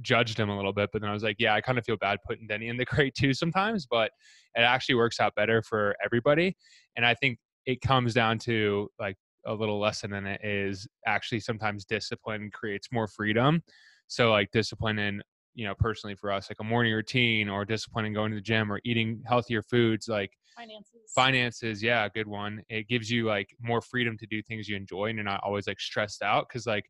judged 0.00 0.38
him 0.38 0.50
a 0.50 0.56
little 0.56 0.72
bit, 0.72 0.90
but 0.92 1.00
then 1.00 1.10
I 1.10 1.12
was 1.12 1.22
like, 1.22 1.36
yeah, 1.38 1.54
I 1.54 1.60
kind 1.60 1.78
of 1.78 1.84
feel 1.84 1.96
bad 1.96 2.18
putting 2.26 2.48
Deni 2.48 2.68
in 2.68 2.76
the 2.76 2.86
crate 2.86 3.14
too 3.14 3.32
sometimes, 3.32 3.86
but 3.86 4.10
it 4.54 4.62
actually 4.62 4.96
works 4.96 5.20
out 5.20 5.34
better 5.34 5.62
for 5.62 5.94
everybody. 6.04 6.56
And 6.96 7.06
I 7.06 7.14
think 7.14 7.38
it 7.66 7.80
comes 7.80 8.14
down 8.14 8.38
to 8.40 8.88
like 8.98 9.16
a 9.46 9.54
little 9.54 9.78
lesson 9.78 10.12
in 10.14 10.26
it 10.26 10.40
is 10.44 10.86
actually 11.06 11.40
sometimes 11.40 11.84
discipline 11.84 12.50
creates 12.52 12.88
more 12.92 13.06
freedom. 13.06 13.62
So 14.06 14.30
like 14.30 14.50
discipline 14.52 14.98
in 14.98 15.22
you 15.54 15.64
know 15.64 15.74
personally 15.78 16.14
for 16.14 16.30
us 16.30 16.50
like 16.50 16.58
a 16.60 16.64
morning 16.64 16.92
routine 16.92 17.48
or 17.48 17.64
discipline 17.64 18.04
in 18.04 18.12
going 18.12 18.30
to 18.30 18.36
the 18.36 18.42
gym 18.42 18.70
or 18.72 18.80
eating 18.84 19.22
healthier 19.26 19.62
foods 19.62 20.08
like 20.08 20.30
finances. 20.56 21.12
finances 21.14 21.82
yeah 21.82 22.08
good 22.08 22.26
one. 22.26 22.62
It 22.68 22.88
gives 22.88 23.10
you 23.10 23.26
like 23.26 23.48
more 23.60 23.80
freedom 23.80 24.16
to 24.18 24.26
do 24.26 24.42
things 24.42 24.68
you 24.68 24.76
enjoy 24.76 25.06
and 25.06 25.16
you're 25.16 25.24
not 25.24 25.40
always 25.44 25.66
like 25.66 25.80
stressed 25.80 26.22
out 26.22 26.48
because 26.48 26.66
like 26.66 26.84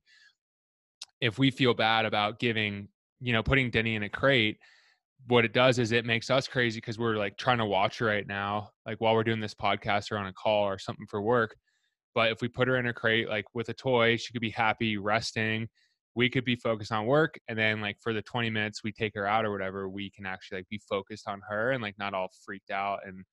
if 1.21 1.38
we 1.38 1.50
feel 1.50 1.75
bad 1.75 2.04
about 2.04 2.38
giving 2.38 2.88
you 3.21 3.33
know 3.33 3.42
putting 3.42 3.71
deni 3.71 3.97
in 3.97 4.02
a 4.02 4.09
crate 4.09 4.59
what 5.26 5.44
it 5.44 5.52
does 5.52 5.78
is 5.78 5.92
it 5.92 6.04
makes 6.04 6.30
us 6.30 6.47
crazy 6.47 6.78
because 6.78 6.99
we're 6.99 7.16
like 7.16 7.37
trying 7.37 7.59
to 7.59 7.64
watch 7.64 7.99
her 7.99 8.06
right 8.06 8.26
now 8.26 8.68
like 8.87 9.00
while 9.00 9.14
we're 9.14 9.25
doing 9.25 9.40
this 9.40 9.54
podcast 9.54 10.12
or 10.12 10.18
on 10.18 10.26
a 10.26 10.33
call 10.33 10.64
or 10.64 10.78
something 10.78 11.06
for 11.06 11.23
work. 11.23 11.56
But 12.14 12.30
if 12.30 12.42
we 12.42 12.49
put 12.49 12.68
her 12.68 12.76
in 12.76 12.87
a 12.87 12.92
crate 12.92 13.28
like 13.28 13.47
with 13.54 13.68
a 13.71 13.75
toy 13.75 14.16
she 14.16 14.33
could 14.33 14.42
be 14.42 14.50
happy 14.50 14.99
resting 14.99 15.68
we 16.14 16.30
could 16.30 16.44
be 16.44 16.56
focused 16.56 16.92
on 16.92 17.06
work 17.06 17.38
and 17.49 17.59
then 17.59 17.80
like 17.80 17.97
for 18.00 18.12
the 18.12 18.23
20 18.23 18.50
minutes 18.50 18.83
we 18.85 18.92
take 18.92 19.14
her 19.14 19.26
out 19.26 19.44
or 19.44 19.50
whatever 19.50 19.88
we 19.88 20.11
can 20.11 20.26
actually 20.26 20.59
like 20.59 20.68
be 20.68 20.80
focused 20.88 21.28
on 21.28 21.40
her 21.49 21.73
and 21.73 21.83
like 21.83 21.97
not 21.99 22.14
all 22.14 22.28
freaked 22.44 22.71
out 22.71 23.00
and 23.06 23.25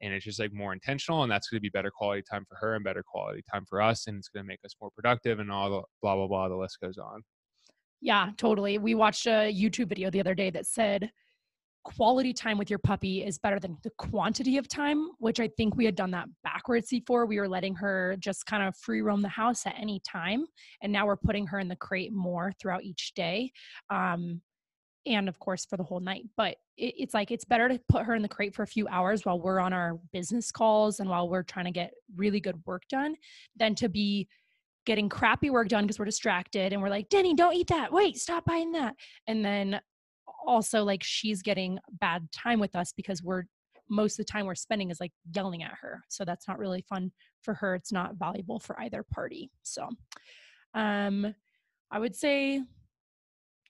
and 0.00 0.12
it's 0.12 0.24
just 0.24 0.40
like 0.40 0.52
more 0.52 0.72
intentional 0.72 1.22
and 1.22 1.30
that's 1.30 1.48
going 1.48 1.58
to 1.58 1.62
be 1.62 1.68
better 1.68 1.90
quality 1.90 2.22
time 2.28 2.44
for 2.48 2.56
her 2.56 2.74
and 2.74 2.84
better 2.84 3.04
quality 3.06 3.42
time 3.50 3.64
for 3.68 3.80
us 3.80 4.06
and 4.06 4.18
it's 4.18 4.28
going 4.28 4.44
to 4.44 4.48
make 4.48 4.58
us 4.64 4.74
more 4.80 4.90
productive 4.96 5.38
and 5.38 5.50
all 5.50 5.70
the 5.70 5.82
blah 6.00 6.16
blah 6.16 6.26
blah 6.26 6.48
the 6.48 6.56
list 6.56 6.78
goes 6.82 6.98
on. 6.98 7.22
Yeah 8.00 8.30
totally 8.36 8.78
we 8.78 8.94
watched 8.94 9.26
a 9.26 9.52
youtube 9.54 9.88
video 9.88 10.10
the 10.10 10.20
other 10.20 10.34
day 10.34 10.50
that 10.50 10.66
said 10.66 11.10
quality 11.84 12.32
time 12.32 12.58
with 12.58 12.70
your 12.70 12.78
puppy 12.78 13.24
is 13.24 13.38
better 13.38 13.58
than 13.58 13.76
the 13.82 13.90
quantity 13.98 14.56
of 14.56 14.68
time, 14.68 15.10
which 15.18 15.40
I 15.40 15.48
think 15.48 15.76
we 15.76 15.84
had 15.84 15.96
done 15.96 16.10
that 16.12 16.28
backwards 16.44 16.88
before. 16.88 17.26
We 17.26 17.38
were 17.38 17.48
letting 17.48 17.74
her 17.76 18.16
just 18.18 18.46
kind 18.46 18.62
of 18.62 18.76
free 18.76 19.02
roam 19.02 19.22
the 19.22 19.28
house 19.28 19.66
at 19.66 19.74
any 19.78 20.00
time. 20.00 20.46
And 20.82 20.92
now 20.92 21.06
we're 21.06 21.16
putting 21.16 21.46
her 21.48 21.58
in 21.58 21.68
the 21.68 21.76
crate 21.76 22.12
more 22.12 22.52
throughout 22.60 22.84
each 22.84 23.12
day. 23.14 23.52
Um, 23.90 24.40
and 25.04 25.28
of 25.28 25.38
course 25.40 25.64
for 25.64 25.76
the 25.76 25.82
whole 25.82 26.00
night. 26.00 26.24
But 26.36 26.56
it, 26.76 26.94
it's 26.98 27.14
like 27.14 27.30
it's 27.30 27.44
better 27.44 27.68
to 27.68 27.80
put 27.88 28.04
her 28.04 28.14
in 28.14 28.22
the 28.22 28.28
crate 28.28 28.54
for 28.54 28.62
a 28.62 28.66
few 28.66 28.86
hours 28.88 29.24
while 29.24 29.40
we're 29.40 29.60
on 29.60 29.72
our 29.72 29.98
business 30.12 30.52
calls 30.52 31.00
and 31.00 31.08
while 31.08 31.28
we're 31.28 31.42
trying 31.42 31.66
to 31.66 31.72
get 31.72 31.92
really 32.16 32.40
good 32.40 32.60
work 32.66 32.82
done 32.88 33.16
than 33.56 33.74
to 33.76 33.88
be 33.88 34.28
getting 34.84 35.08
crappy 35.08 35.50
work 35.50 35.68
done 35.68 35.84
because 35.84 35.98
we're 35.98 36.04
distracted 36.04 36.72
and 36.72 36.82
we're 36.82 36.88
like, 36.88 37.08
Deni, 37.08 37.36
don't 37.36 37.54
eat 37.54 37.68
that. 37.68 37.92
Wait, 37.92 38.16
stop 38.16 38.44
buying 38.44 38.72
that. 38.72 38.94
And 39.26 39.44
then 39.44 39.80
also 40.46 40.84
like 40.84 41.02
she's 41.02 41.42
getting 41.42 41.78
bad 42.00 42.30
time 42.32 42.60
with 42.60 42.74
us 42.76 42.92
because 42.96 43.22
we're 43.22 43.44
most 43.88 44.18
of 44.18 44.24
the 44.24 44.32
time 44.32 44.46
we're 44.46 44.54
spending 44.54 44.90
is 44.90 45.00
like 45.00 45.12
yelling 45.34 45.62
at 45.62 45.74
her 45.80 46.02
so 46.08 46.24
that's 46.24 46.48
not 46.48 46.58
really 46.58 46.82
fun 46.88 47.10
for 47.42 47.54
her 47.54 47.74
it's 47.74 47.92
not 47.92 48.14
valuable 48.16 48.58
for 48.58 48.78
either 48.80 49.04
party 49.12 49.50
so 49.62 49.88
um 50.74 51.34
i 51.90 51.98
would 51.98 52.14
say 52.14 52.62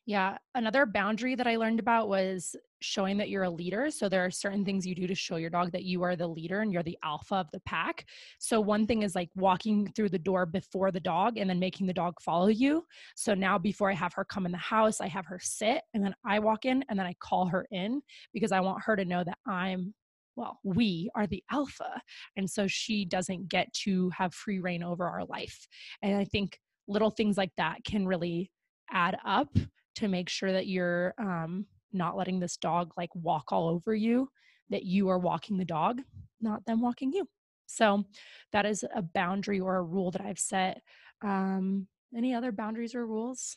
yeah 0.07 0.37
another 0.55 0.87
boundary 0.87 1.35
that 1.35 1.47
i 1.47 1.57
learned 1.57 1.81
about 1.81 2.09
was 2.09 2.57
showing 2.83 3.17
that 3.19 3.31
you're 3.31 3.45
a 3.45 3.51
leader. 3.51 3.91
So 3.91 4.09
there 4.09 4.25
are 4.25 4.31
certain 4.31 4.65
things 4.65 4.87
you 4.87 4.95
do 4.95 5.07
to 5.07 5.15
show 5.15 5.37
your 5.37 5.51
dog 5.51 5.73
that 5.73 5.85
you 5.85 6.03
are 6.03 6.17
the 6.17 6.27
leader 6.27 6.61
and 6.61 6.73
you're 6.73 6.83
the 6.83 6.99
alpha 7.03 7.37
of 7.37 7.51
the 7.53 7.61
pack. 7.61 8.05
So 8.39 8.61
one 8.61 8.87
thing 8.87 9.03
is 9.03 9.15
like 9.15 9.31
walking 9.35 9.91
through 9.95 10.11
the 10.11 10.19
door 10.19 10.47
before 10.47 10.91
the 10.91 11.01
dog 11.01 11.39
and 11.39 11.49
then 11.49 11.59
making 11.59 11.87
the 11.87 11.93
dog 11.93 12.15
follow 12.21 12.49
you. 12.49 12.85
So 13.17 13.35
now 13.35 13.59
before 13.59 13.91
I 13.91 13.95
have 13.95 14.13
her 14.15 14.25
come 14.25 14.47
in 14.47 14.53
the 14.53 14.59
house, 14.59 15.01
I 15.01 15.09
have 15.09 15.27
her 15.27 15.39
sit 15.41 15.83
and 15.95 16.05
then 16.05 16.15
I 16.27 16.39
walk 16.39 16.65
in 16.65 16.85
and 16.89 16.99
then 16.99 17.07
I 17.07 17.15
call 17.21 17.47
her 17.47 17.67
in 17.71 18.03
because 18.33 18.53
I 18.53 18.61
want 18.61 18.83
her 18.85 18.97
to 18.97 19.05
know 19.05 19.25
that 19.25 19.39
I'm 19.47 19.95
well, 20.35 20.59
we 20.65 21.11
are 21.15 21.27
the 21.27 21.45
alpha. 21.51 22.01
And 22.39 22.49
so 22.49 22.67
she 22.67 23.05
doesn't 23.05 23.51
get 23.51 23.71
to 23.85 24.09
have 24.17 24.33
free 24.33 24.61
reign 24.61 24.83
over 24.83 25.07
our 25.07 25.27
life. 25.27 25.69
And 26.01 26.17
I 26.17 26.25
think 26.25 26.59
little 26.89 27.11
things 27.11 27.37
like 27.37 27.53
that 27.59 27.85
can 27.85 28.07
really 28.07 28.51
add 28.91 29.19
up 29.27 29.55
to 29.97 30.09
make 30.09 30.29
sure 30.29 30.53
that 30.53 30.67
you're 30.67 31.15
um, 31.19 31.67
not 31.93 32.17
letting 32.17 32.41
this 32.41 32.57
dog 32.57 32.93
like 32.97 33.15
walk 33.15 33.53
all 33.53 33.69
over 33.69 33.95
you, 33.95 34.29
that 34.71 34.85
you 34.85 35.09
are 35.09 35.19
walking 35.19 35.57
the 35.57 35.65
dog, 35.65 36.01
not 36.41 36.65
them 36.65 36.81
walking 36.81 37.13
you. 37.13 37.29
So 37.67 38.05
that 38.53 38.67
is 38.67 38.85
a 38.95 39.03
boundary 39.03 39.61
or 39.61 39.77
a 39.77 39.83
rule 39.83 40.11
that 40.11 40.23
I've 40.23 40.39
set. 40.39 40.83
Um, 41.23 41.87
any 42.17 42.35
other 42.35 42.53
boundaries 42.53 42.95
or 42.95 43.07
rules? 43.07 43.57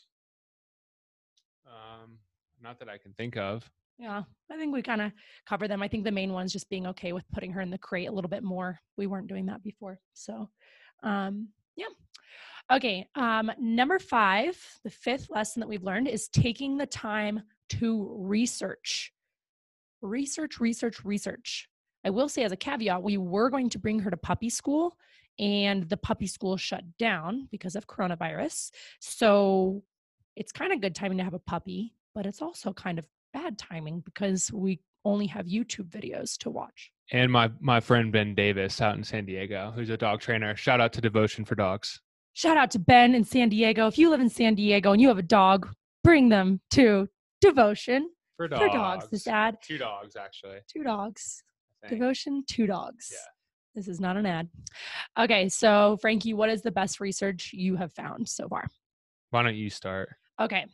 Um, 1.65 2.19
not 2.61 2.79
that 2.79 2.89
I 2.89 2.97
can 2.97 3.13
think 3.13 3.37
of. 3.37 3.69
Yeah, 3.97 4.23
I 4.51 4.57
think 4.57 4.73
we 4.73 4.81
kind 4.81 5.01
of 5.01 5.11
cover 5.47 5.67
them. 5.67 5.81
I 5.81 5.87
think 5.87 6.03
the 6.03 6.11
main 6.11 6.33
one's 6.33 6.51
just 6.51 6.69
being 6.69 6.87
okay 6.87 7.13
with 7.13 7.23
putting 7.33 7.51
her 7.53 7.61
in 7.61 7.69
the 7.69 7.77
crate 7.77 8.09
a 8.09 8.11
little 8.11 8.29
bit 8.29 8.43
more. 8.43 8.79
We 8.97 9.07
weren't 9.07 9.27
doing 9.27 9.45
that 9.45 9.63
before. 9.63 9.99
So, 10.13 10.49
um, 11.03 11.49
yeah. 11.75 11.87
Okay, 12.71 13.07
um, 13.13 13.51
number 13.59 13.99
five, 13.99 14.57
the 14.83 14.89
fifth 14.89 15.29
lesson 15.29 15.59
that 15.59 15.67
we've 15.67 15.83
learned 15.83 16.07
is 16.07 16.27
taking 16.27 16.77
the 16.77 16.87
time 16.87 17.43
to 17.69 18.15
research. 18.17 19.13
Research, 20.01 20.59
research, 20.59 21.05
research. 21.05 21.69
I 22.03 22.09
will 22.09 22.27
say, 22.27 22.43
as 22.43 22.51
a 22.51 22.57
caveat, 22.57 23.03
we 23.03 23.17
were 23.17 23.49
going 23.49 23.69
to 23.69 23.79
bring 23.79 23.99
her 23.99 24.09
to 24.09 24.17
puppy 24.17 24.49
school, 24.49 24.97
and 25.37 25.87
the 25.89 25.97
puppy 25.97 26.27
school 26.27 26.57
shut 26.57 26.83
down 26.97 27.47
because 27.51 27.75
of 27.75 27.87
coronavirus. 27.87 28.71
So 28.99 29.83
it's 30.35 30.51
kind 30.51 30.73
of 30.73 30.81
good 30.81 30.95
timing 30.95 31.19
to 31.19 31.23
have 31.23 31.33
a 31.33 31.39
puppy, 31.39 31.93
but 32.15 32.25
it's 32.25 32.41
also 32.41 32.73
kind 32.73 32.97
of 32.97 33.07
bad 33.33 33.57
timing 33.59 33.99
because 33.99 34.51
we 34.51 34.79
only 35.03 35.27
have 35.27 35.45
YouTube 35.45 35.89
videos 35.89 36.37
to 36.39 36.49
watch. 36.49 36.91
And 37.11 37.31
my 37.31 37.51
my 37.59 37.79
friend 37.79 38.11
Ben 38.11 38.33
Davis 38.33 38.81
out 38.81 38.95
in 38.95 39.03
San 39.03 39.25
Diego, 39.25 39.71
who's 39.75 39.91
a 39.91 39.97
dog 39.97 40.21
trainer. 40.21 40.55
Shout 40.55 40.81
out 40.81 40.93
to 40.93 41.01
Devotion 41.01 41.45
for 41.45 41.53
Dogs. 41.53 42.01
Shout 42.35 42.57
out 42.57 42.69
to 42.71 42.79
Ben 42.79 43.15
in 43.15 43.23
San 43.23 43.47
Diego. 43.47 43.87
If 43.87 43.97
you 43.97 44.09
live 44.09 44.19
in 44.19 44.27
San 44.27 44.55
Diego 44.55 44.91
and 44.91 45.01
you 45.01 45.07
have 45.07 45.17
a 45.17 45.23
dog, 45.23 45.69
bring 46.03 46.27
them 46.27 46.59
to 46.71 47.07
devotion 47.39 48.09
for 48.35 48.49
dogs. 48.49 48.61
For 48.61 48.67
dogs, 48.67 49.09
this 49.09 49.25
ad. 49.25 49.55
Two 49.63 49.77
dogs, 49.77 50.17
actually. 50.17 50.57
Two 50.67 50.83
dogs. 50.83 51.41
Devotion, 51.87 52.43
two 52.45 52.67
dogs. 52.67 53.07
Yeah. 53.09 53.17
This 53.73 53.87
is 53.87 54.01
not 54.01 54.17
an 54.17 54.25
ad. 54.25 54.49
Okay, 55.17 55.47
so 55.47 55.97
Frankie, 56.01 56.33
what 56.33 56.49
is 56.49 56.61
the 56.61 56.71
best 56.71 56.99
research 56.99 57.51
you 57.53 57.77
have 57.77 57.93
found 57.93 58.27
so 58.27 58.49
far? 58.49 58.65
Why 59.29 59.41
don't 59.41 59.55
you 59.55 59.69
start? 59.69 60.09
Okay, 60.41 60.65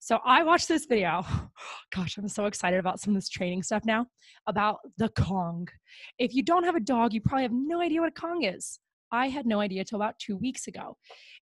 so 0.00 0.18
I 0.24 0.42
watched 0.42 0.66
this 0.66 0.86
video. 0.86 1.24
Gosh, 1.94 2.16
I'm 2.16 2.26
so 2.26 2.46
excited 2.46 2.80
about 2.80 2.98
some 2.98 3.14
of 3.14 3.22
this 3.22 3.28
training 3.28 3.62
stuff 3.62 3.84
now 3.84 4.06
about 4.48 4.78
the 4.98 5.10
Kong. 5.10 5.68
If 6.18 6.34
you 6.34 6.42
don't 6.42 6.64
have 6.64 6.74
a 6.74 6.80
dog, 6.80 7.12
you 7.12 7.20
probably 7.20 7.42
have 7.42 7.52
no 7.52 7.80
idea 7.80 8.00
what 8.00 8.08
a 8.08 8.20
Kong 8.20 8.42
is. 8.42 8.80
I 9.12 9.28
had 9.28 9.46
no 9.46 9.60
idea 9.60 9.84
till 9.84 9.96
about 9.96 10.18
two 10.18 10.36
weeks 10.36 10.66
ago. 10.66 10.96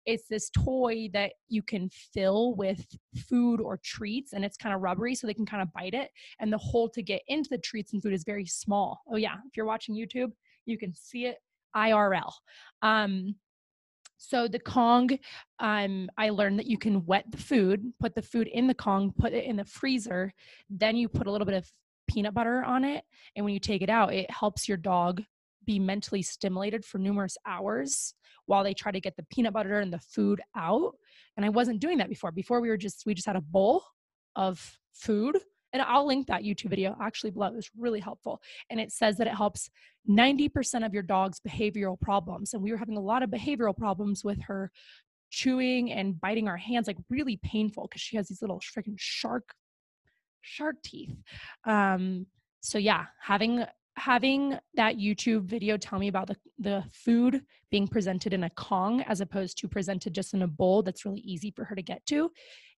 It's 0.05 0.27
this 0.27 0.49
toy 0.49 1.09
that 1.13 1.33
you 1.49 1.63
can 1.63 1.89
fill 2.13 2.55
with 2.55 2.85
food 3.27 3.61
or 3.61 3.79
treats, 3.83 4.33
and 4.33 4.43
it's 4.45 4.57
kind 4.57 4.75
of 4.75 4.81
rubbery, 4.81 5.15
so 5.15 5.27
they 5.27 5.33
can 5.33 5.45
kind 5.45 5.61
of 5.61 5.71
bite 5.73 5.93
it. 5.93 6.09
And 6.39 6.51
the 6.51 6.57
hole 6.57 6.89
to 6.89 7.01
get 7.01 7.21
into 7.27 7.49
the 7.49 7.57
treats 7.57 7.93
and 7.93 8.01
food 8.01 8.13
is 8.13 8.23
very 8.23 8.45
small. 8.45 9.01
Oh, 9.11 9.17
yeah. 9.17 9.35
If 9.47 9.57
you're 9.57 9.65
watching 9.65 9.95
YouTube, 9.95 10.31
you 10.65 10.77
can 10.77 10.93
see 10.93 11.25
it 11.25 11.37
IRL. 11.75 12.31
Um, 12.81 13.35
so 14.17 14.47
the 14.47 14.59
Kong, 14.59 15.09
um, 15.59 16.09
I 16.17 16.29
learned 16.29 16.59
that 16.59 16.67
you 16.67 16.77
can 16.77 17.05
wet 17.05 17.25
the 17.29 17.37
food, 17.37 17.91
put 17.99 18.15
the 18.15 18.21
food 18.21 18.47
in 18.47 18.67
the 18.67 18.73
Kong, 18.73 19.13
put 19.17 19.33
it 19.33 19.43
in 19.43 19.57
the 19.57 19.65
freezer, 19.65 20.33
then 20.69 20.95
you 20.95 21.09
put 21.09 21.27
a 21.27 21.31
little 21.31 21.45
bit 21.45 21.55
of 21.55 21.69
peanut 22.09 22.33
butter 22.33 22.63
on 22.63 22.85
it, 22.85 23.03
and 23.35 23.43
when 23.43 23.53
you 23.53 23.59
take 23.59 23.81
it 23.81 23.89
out, 23.89 24.13
it 24.13 24.29
helps 24.31 24.67
your 24.67 24.77
dog 24.77 25.21
be 25.65 25.79
mentally 25.79 26.21
stimulated 26.21 26.83
for 26.85 26.97
numerous 26.97 27.37
hours 27.45 28.13
while 28.45 28.63
they 28.63 28.73
try 28.73 28.91
to 28.91 28.99
get 28.99 29.15
the 29.15 29.25
peanut 29.29 29.53
butter 29.53 29.79
and 29.79 29.93
the 29.93 29.99
food 29.99 30.41
out 30.55 30.93
and 31.37 31.45
i 31.45 31.49
wasn't 31.49 31.79
doing 31.79 31.97
that 31.97 32.09
before. 32.09 32.31
Before 32.31 32.61
we 32.61 32.69
were 32.69 32.77
just 32.77 33.03
we 33.05 33.13
just 33.13 33.27
had 33.27 33.35
a 33.35 33.41
bowl 33.41 33.83
of 34.35 34.77
food 34.93 35.37
and 35.71 35.81
i'll 35.81 36.05
link 36.05 36.27
that 36.27 36.43
youtube 36.43 36.69
video. 36.69 36.95
Actually 37.01 37.31
below 37.31 37.47
it 37.47 37.55
was 37.55 37.69
really 37.77 37.99
helpful 37.99 38.41
and 38.69 38.79
it 38.79 38.91
says 38.91 39.17
that 39.17 39.27
it 39.27 39.35
helps 39.35 39.69
90% 40.09 40.85
of 40.85 40.93
your 40.93 41.03
dog's 41.03 41.39
behavioral 41.39 41.99
problems 41.99 42.53
and 42.53 42.61
we 42.61 42.71
were 42.71 42.77
having 42.77 42.97
a 42.97 43.01
lot 43.01 43.23
of 43.23 43.29
behavioral 43.29 43.75
problems 43.75 44.23
with 44.23 44.41
her 44.41 44.71
chewing 45.29 45.91
and 45.91 46.19
biting 46.19 46.47
our 46.47 46.57
hands 46.57 46.87
like 46.87 46.97
really 47.09 47.39
painful 47.43 47.87
because 47.87 48.01
she 48.01 48.17
has 48.17 48.27
these 48.27 48.41
little 48.41 48.59
freaking 48.59 48.95
shark 48.97 49.53
shark 50.41 50.75
teeth. 50.83 51.15
Um 51.65 52.27
so 52.61 52.77
yeah 52.77 53.05
having 53.19 53.65
having 53.95 54.57
that 54.75 54.97
YouTube 54.97 55.43
video 55.43 55.77
tell 55.77 55.99
me 55.99 56.07
about 56.07 56.27
the, 56.27 56.35
the 56.59 56.83
food 56.91 57.41
being 57.69 57.87
presented 57.87 58.33
in 58.33 58.43
a 58.43 58.49
Kong 58.51 59.01
as 59.01 59.21
opposed 59.21 59.57
to 59.59 59.67
presented 59.67 60.13
just 60.13 60.33
in 60.33 60.41
a 60.41 60.47
bowl 60.47 60.81
that's 60.81 61.05
really 61.05 61.21
easy 61.21 61.51
for 61.51 61.63
her 61.65 61.75
to 61.75 61.81
get 61.81 62.05
to. 62.07 62.31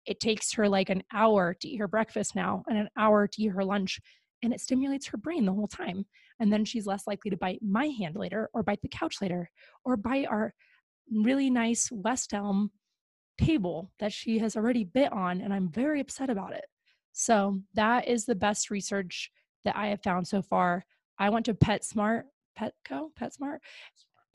It 0.06 0.20
takes 0.20 0.54
her 0.54 0.68
like 0.68 0.90
an 0.90 1.04
hour 1.14 1.56
to 1.62 1.68
eat 1.68 1.78
her 1.78 1.88
breakfast 1.88 2.36
now 2.36 2.64
and 2.68 2.78
an 2.78 2.90
hour 2.98 3.28
to 3.28 3.42
eat 3.42 3.52
her 3.52 3.64
lunch, 3.64 4.00
and 4.44 4.54
it 4.54 4.60
stimulates 4.60 5.08
her 5.08 5.18
brain 5.18 5.46
the 5.46 5.54
whole 5.54 5.68
time. 5.68 6.06
And 6.40 6.52
then 6.52 6.66
she's 6.66 6.86
less 6.86 7.08
likely 7.08 7.32
to 7.32 7.38
bite 7.38 7.60
my 7.62 7.86
hand 7.88 8.16
later, 8.16 8.50
or 8.54 8.62
bite 8.62 8.82
the 8.82 8.90
couch 8.90 9.18
later, 9.22 9.50
or 9.84 9.98
bite 9.98 10.28
our 10.28 10.54
really 11.12 11.50
nice 11.50 11.90
West 11.92 12.34
Elm 12.34 12.72
table 13.40 13.92
that 14.00 14.14
she 14.14 14.40
has 14.40 14.56
already 14.56 14.84
bit 14.84 15.12
on. 15.12 15.42
And 15.42 15.54
I'm 15.54 15.72
very 15.72 16.02
upset 16.02 16.30
about 16.30 16.54
it. 16.54 16.66
So, 17.14 17.62
that 17.74 18.08
is 18.10 18.26
the 18.26 18.36
best 18.36 18.70
research 18.70 19.32
that 19.64 19.76
I 19.78 19.88
have 19.88 20.04
found 20.04 20.28
so 20.28 20.42
far 20.42 20.86
I 21.18 21.30
went 21.30 21.46
to 21.46 21.54
PetSmart, 21.54 22.24
Petco, 22.60 23.10
PetSmart, 23.20 23.60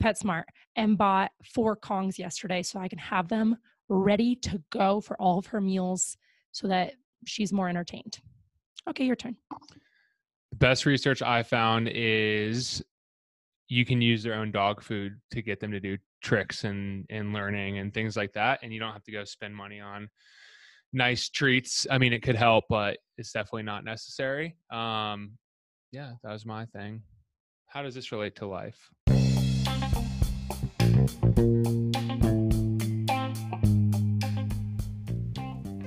PetSmart, 0.01 0.43
and 0.75 0.97
bought 0.97 1.31
four 1.53 1.75
Kongs 1.75 2.17
yesterday 2.17 2.63
so 2.63 2.79
I 2.79 2.87
can 2.87 2.99
have 2.99 3.27
them 3.27 3.57
ready 3.89 4.35
to 4.37 4.61
go 4.71 5.01
for 5.01 5.19
all 5.21 5.37
of 5.37 5.47
her 5.47 5.61
meals 5.61 6.17
so 6.51 6.67
that 6.67 6.93
she's 7.25 7.53
more 7.53 7.69
entertained. 7.69 8.19
Okay, 8.89 9.05
your 9.05 9.15
turn. 9.15 9.35
The 10.51 10.57
best 10.57 10.85
research 10.85 11.21
I 11.21 11.43
found 11.43 11.89
is 11.93 12.83
you 13.67 13.85
can 13.85 14.01
use 14.01 14.21
their 14.23 14.33
own 14.33 14.51
dog 14.51 14.81
food 14.81 15.19
to 15.31 15.41
get 15.41 15.59
them 15.59 15.71
to 15.71 15.79
do 15.79 15.97
tricks 16.21 16.65
and 16.65 17.05
and 17.09 17.33
learning 17.33 17.79
and 17.79 17.93
things 17.93 18.15
like 18.15 18.33
that 18.33 18.59
and 18.61 18.73
you 18.73 18.79
don't 18.79 18.93
have 18.93 19.03
to 19.03 19.11
go 19.11 19.23
spend 19.23 19.55
money 19.55 19.79
on 19.79 20.07
nice 20.93 21.29
treats 21.29 21.87
i 21.89 21.97
mean 21.97 22.13
it 22.13 22.21
could 22.21 22.35
help 22.35 22.65
but 22.69 22.97
it's 23.17 23.31
definitely 23.31 23.63
not 23.63 23.83
necessary 23.83 24.55
um 24.71 25.31
yeah 25.91 26.13
that 26.23 26.31
was 26.31 26.45
my 26.45 26.65
thing 26.65 27.01
how 27.67 27.81
does 27.81 27.95
this 27.95 28.11
relate 28.11 28.35
to 28.35 28.45
life 28.45 28.89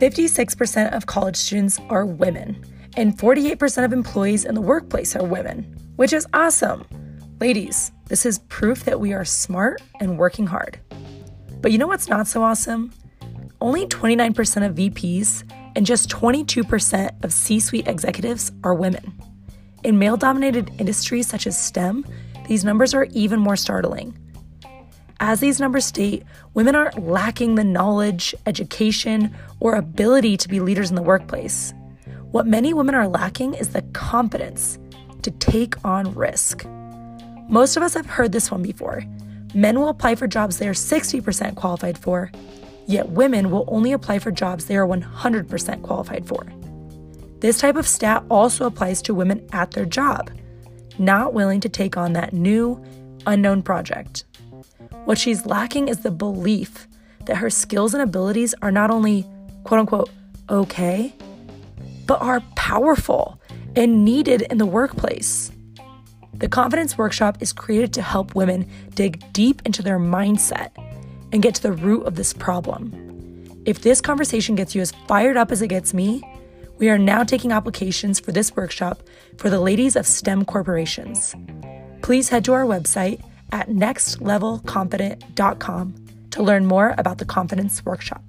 56% 0.04 0.92
of 0.92 1.06
college 1.06 1.36
students 1.36 1.80
are 1.88 2.04
women, 2.04 2.62
and 2.96 3.16
48% 3.16 3.86
of 3.86 3.92
employees 3.92 4.44
in 4.44 4.54
the 4.54 4.60
workplace 4.60 5.16
are 5.16 5.24
women, 5.24 5.62
which 5.96 6.12
is 6.12 6.26
awesome. 6.34 6.84
Ladies, 7.40 7.90
this 8.08 8.26
is 8.26 8.40
proof 8.40 8.84
that 8.84 9.00
we 9.00 9.14
are 9.14 9.24
smart 9.24 9.80
and 10.00 10.18
working 10.18 10.46
hard. 10.46 10.78
But 11.62 11.72
you 11.72 11.78
know 11.78 11.86
what's 11.86 12.08
not 12.08 12.26
so 12.26 12.42
awesome? 12.42 12.92
Only 13.62 13.86
29% 13.86 14.66
of 14.66 14.74
VPs 14.74 15.50
and 15.74 15.86
just 15.86 16.10
22% 16.10 17.24
of 17.24 17.32
C 17.32 17.58
suite 17.58 17.88
executives 17.88 18.52
are 18.62 18.74
women. 18.74 19.33
In 19.84 19.98
male 19.98 20.16
dominated 20.16 20.70
industries 20.78 21.26
such 21.26 21.46
as 21.46 21.62
STEM, 21.62 22.06
these 22.48 22.64
numbers 22.64 22.94
are 22.94 23.04
even 23.10 23.38
more 23.38 23.54
startling. 23.54 24.16
As 25.20 25.40
these 25.40 25.60
numbers 25.60 25.84
state, 25.84 26.22
women 26.54 26.74
aren't 26.74 27.06
lacking 27.06 27.54
the 27.54 27.64
knowledge, 27.64 28.34
education, 28.46 29.36
or 29.60 29.74
ability 29.74 30.38
to 30.38 30.48
be 30.48 30.58
leaders 30.58 30.88
in 30.88 30.96
the 30.96 31.02
workplace. 31.02 31.74
What 32.30 32.46
many 32.46 32.72
women 32.72 32.94
are 32.94 33.06
lacking 33.06 33.54
is 33.54 33.68
the 33.68 33.82
confidence 33.92 34.78
to 35.20 35.30
take 35.32 35.74
on 35.84 36.14
risk. 36.14 36.64
Most 37.50 37.76
of 37.76 37.82
us 37.82 37.92
have 37.92 38.06
heard 38.06 38.32
this 38.32 38.50
one 38.50 38.62
before. 38.62 39.04
Men 39.52 39.78
will 39.78 39.90
apply 39.90 40.14
for 40.14 40.26
jobs 40.26 40.58
they 40.58 40.66
are 40.66 40.72
60% 40.72 41.56
qualified 41.56 41.98
for, 41.98 42.32
yet 42.86 43.10
women 43.10 43.50
will 43.50 43.66
only 43.68 43.92
apply 43.92 44.18
for 44.18 44.30
jobs 44.30 44.64
they 44.64 44.76
are 44.76 44.86
100% 44.86 45.82
qualified 45.82 46.26
for. 46.26 46.46
This 47.44 47.58
type 47.58 47.76
of 47.76 47.86
stat 47.86 48.24
also 48.30 48.64
applies 48.64 49.02
to 49.02 49.12
women 49.12 49.46
at 49.52 49.72
their 49.72 49.84
job, 49.84 50.30
not 50.98 51.34
willing 51.34 51.60
to 51.60 51.68
take 51.68 51.94
on 51.94 52.14
that 52.14 52.32
new, 52.32 52.82
unknown 53.26 53.60
project. 53.60 54.24
What 55.04 55.18
she's 55.18 55.44
lacking 55.44 55.88
is 55.88 56.00
the 56.00 56.10
belief 56.10 56.88
that 57.26 57.36
her 57.36 57.50
skills 57.50 57.92
and 57.92 58.02
abilities 58.02 58.54
are 58.62 58.70
not 58.70 58.90
only 58.90 59.26
quote 59.64 59.80
unquote 59.80 60.10
okay, 60.48 61.14
but 62.06 62.22
are 62.22 62.40
powerful 62.56 63.38
and 63.76 64.06
needed 64.06 64.40
in 64.50 64.56
the 64.56 64.64
workplace. 64.64 65.52
The 66.32 66.48
Confidence 66.48 66.96
Workshop 66.96 67.42
is 67.42 67.52
created 67.52 67.92
to 67.92 68.00
help 68.00 68.34
women 68.34 68.66
dig 68.94 69.22
deep 69.34 69.60
into 69.66 69.82
their 69.82 69.98
mindset 69.98 70.70
and 71.30 71.42
get 71.42 71.56
to 71.56 71.62
the 71.62 71.72
root 71.72 72.06
of 72.06 72.14
this 72.14 72.32
problem. 72.32 73.60
If 73.66 73.82
this 73.82 74.00
conversation 74.00 74.54
gets 74.54 74.74
you 74.74 74.80
as 74.80 74.92
fired 75.06 75.36
up 75.36 75.52
as 75.52 75.60
it 75.60 75.68
gets 75.68 75.92
me, 75.92 76.22
we 76.78 76.90
are 76.90 76.98
now 76.98 77.22
taking 77.22 77.52
applications 77.52 78.18
for 78.20 78.32
this 78.32 78.56
workshop 78.56 79.02
for 79.38 79.48
the 79.50 79.60
ladies 79.60 79.94
of 79.96 80.06
STEM 80.06 80.44
corporations. 80.44 81.34
Please 82.02 82.28
head 82.28 82.44
to 82.44 82.52
our 82.52 82.64
website 82.64 83.24
at 83.52 83.68
nextlevelconfident.com 83.68 85.94
to 86.30 86.42
learn 86.42 86.66
more 86.66 86.94
about 86.98 87.18
the 87.18 87.24
Confidence 87.24 87.84
Workshop. 87.84 88.24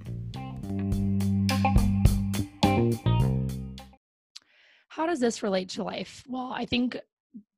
How 4.89 5.07
does 5.07 5.19
this 5.19 5.41
relate 5.43 5.69
to 5.69 5.83
life? 5.83 6.23
Well, 6.27 6.51
I 6.53 6.65
think 6.65 6.97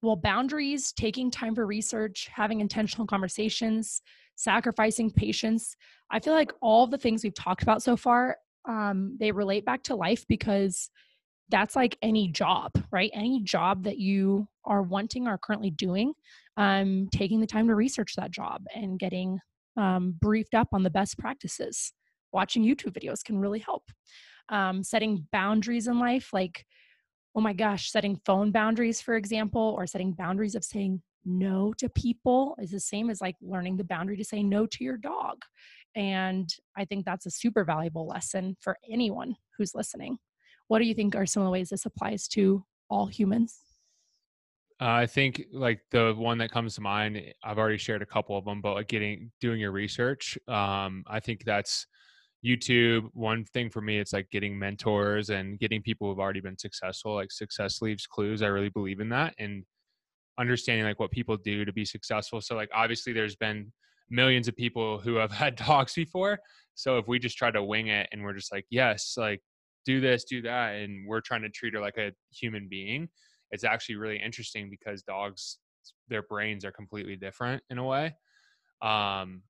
well, 0.02 0.16
boundaries, 0.16 0.92
taking 0.92 1.30
time 1.30 1.56
for 1.56 1.66
research, 1.66 2.30
having 2.34 2.62
intentional 2.62 3.06
conversations, 3.06 4.02
sacrificing 4.36 5.12
patience. 5.12 5.76
I 6.10 6.20
feel 6.20 6.34
like 6.34 6.52
all 6.62 6.88
the 6.88 6.98
things 6.98 7.24
we've 7.24 7.34
talked 7.34 7.64
about 7.64 7.84
so 7.84 7.98
far, 7.98 8.38
um, 8.68 9.18
they 9.20 9.32
relate 9.32 9.66
back 9.66 9.84
to 9.84 9.96
life 9.96 10.26
because 10.28 10.90
that's 11.50 11.76
like 11.76 11.98
any 12.02 12.28
job, 12.28 12.72
right? 12.92 13.10
Any 13.14 13.42
job 13.42 13.84
that 13.84 13.98
you 13.98 14.48
are 14.66 14.82
wanting 14.82 15.28
or 15.28 15.38
currently 15.38 15.72
doing, 15.72 16.14
um, 16.58 17.08
taking 17.12 17.40
the 17.40 17.48
time 17.48 17.68
to 17.68 17.76
research 17.76 18.16
that 18.16 18.32
job 18.32 18.64
and 18.76 19.00
getting 19.00 19.40
um, 19.78 20.16
briefed 20.20 20.54
up 20.54 20.70
on 20.74 20.84
the 20.84 20.90
best 20.90 21.18
practices. 21.18 21.94
Watching 22.34 22.64
YouTube 22.64 22.92
videos 22.92 23.24
can 23.24 23.40
really 23.40 23.60
help. 23.60 23.84
Um, 24.50 24.84
setting 24.84 25.26
boundaries 25.32 25.88
in 25.88 26.00
life, 26.00 26.34
like, 26.34 26.66
oh 27.36 27.42
my 27.42 27.54
gosh, 27.54 27.92
setting 27.92 28.20
phone 28.26 28.52
boundaries, 28.52 29.00
for 29.00 29.16
example, 29.16 29.76
or 29.78 29.88
setting 29.88 30.12
boundaries 30.12 30.56
of 30.56 30.64
saying 30.64 31.02
no 31.24 31.74
to 31.78 31.90
people 31.90 32.56
is 32.60 32.72
the 32.72 32.80
same 32.80 33.10
as 33.10 33.22
like 33.22 33.36
learning 33.42 33.78
the 33.78 33.84
boundary 33.84 34.18
to 34.18 34.24
say 34.24 34.42
no 34.42 34.66
to 34.66 34.84
your 34.84 34.98
dog. 34.98 35.44
And 35.98 36.54
I 36.78 36.86
think 36.86 37.06
that's 37.06 37.26
a 37.26 37.32
super 37.32 37.66
valuable 37.66 38.08
lesson 38.08 38.56
for 38.62 38.78
anyone 38.90 39.36
who's 39.58 39.74
listening. 39.74 40.20
What 40.68 40.78
do 40.78 40.86
you 40.86 40.94
think 40.94 41.16
are 41.16 41.26
some 41.26 41.42
of 41.42 41.48
the 41.48 41.52
ways 41.52 41.70
this 41.70 41.88
applies 41.88 42.28
to 42.30 42.64
all 42.88 43.08
humans? 43.08 43.58
Uh, 44.80 44.92
I 44.92 45.08
think 45.08 45.46
like 45.52 45.80
the 45.90 46.14
one 46.16 46.38
that 46.38 46.52
comes 46.52 46.76
to 46.76 46.82
mind, 46.82 47.18
eh, 47.18 47.32
I've 47.44 47.58
already 47.58 47.80
shared 47.80 48.04
a 48.04 48.06
couple 48.06 48.38
of 48.38 48.46
them, 48.46 48.62
but 48.62 48.76
like 48.76 48.88
getting 48.88 49.32
doing 49.42 49.60
your 49.60 49.72
research. 49.72 50.38
Um, 50.48 51.04
I 51.08 51.20
think 51.20 51.44
that's 51.46 51.88
YouTube. 52.46 53.10
One 53.14 53.44
thing 53.46 53.72
for 53.72 53.82
me, 53.82 53.98
it's 53.98 54.14
like 54.14 54.30
getting 54.30 54.58
mentors 54.58 55.32
and 55.32 55.58
getting 55.58 55.82
people 55.82 56.08
who've 56.08 56.20
already 56.20 56.42
been 56.42 56.60
successful. 56.60 57.16
Like 57.16 57.32
success 57.32 57.82
leaves 57.82 58.06
clues. 58.06 58.44
I 58.44 58.48
really 58.48 58.70
believe 58.70 59.00
in 59.00 59.10
that 59.10 59.34
and 59.40 59.64
understanding 60.40 60.86
like 60.86 61.00
what 61.00 61.10
people 61.10 61.38
do 61.38 61.66
to 61.66 61.74
be 61.74 61.84
successful. 61.84 62.40
So 62.40 62.56
like 62.56 62.70
obviously 62.72 63.14
there's 63.14 63.36
been 63.36 63.74
millions 64.10 64.48
of 64.48 64.56
people 64.56 65.00
who 65.00 65.16
have 65.16 65.32
had 65.44 65.58
talks 65.58 65.96
before. 65.96 66.40
So 66.76 66.98
if 66.98 67.08
we 67.08 67.20
just 67.20 67.38
try 67.38 67.52
to 67.52 67.64
wing 67.64 67.88
it 67.88 68.08
and 68.12 68.24
we're 68.24 68.34
just 68.34 68.52
like, 68.52 68.66
yes, 68.70 69.16
like 69.18 69.42
do 69.86 70.00
this, 70.00 70.26
do 70.26 70.42
that, 70.44 70.76
and 70.76 71.08
we're 71.08 71.22
trying 71.22 71.42
to 71.42 71.50
treat 71.50 71.74
her 71.74 71.80
like 71.80 71.98
a 71.98 72.12
human 72.32 72.68
being, 72.70 73.10
it's 73.52 73.64
actually 73.64 73.96
really 73.96 74.20
interesting 74.24 74.70
because 74.70 75.02
dogs, 75.04 75.60
their 76.10 76.24
brains 76.24 76.66
are 76.66 76.72
completely 76.72 77.16
different 77.16 77.64
in 77.70 77.78
a 77.78 77.84
way. 77.84 78.14
Um, 78.82 79.42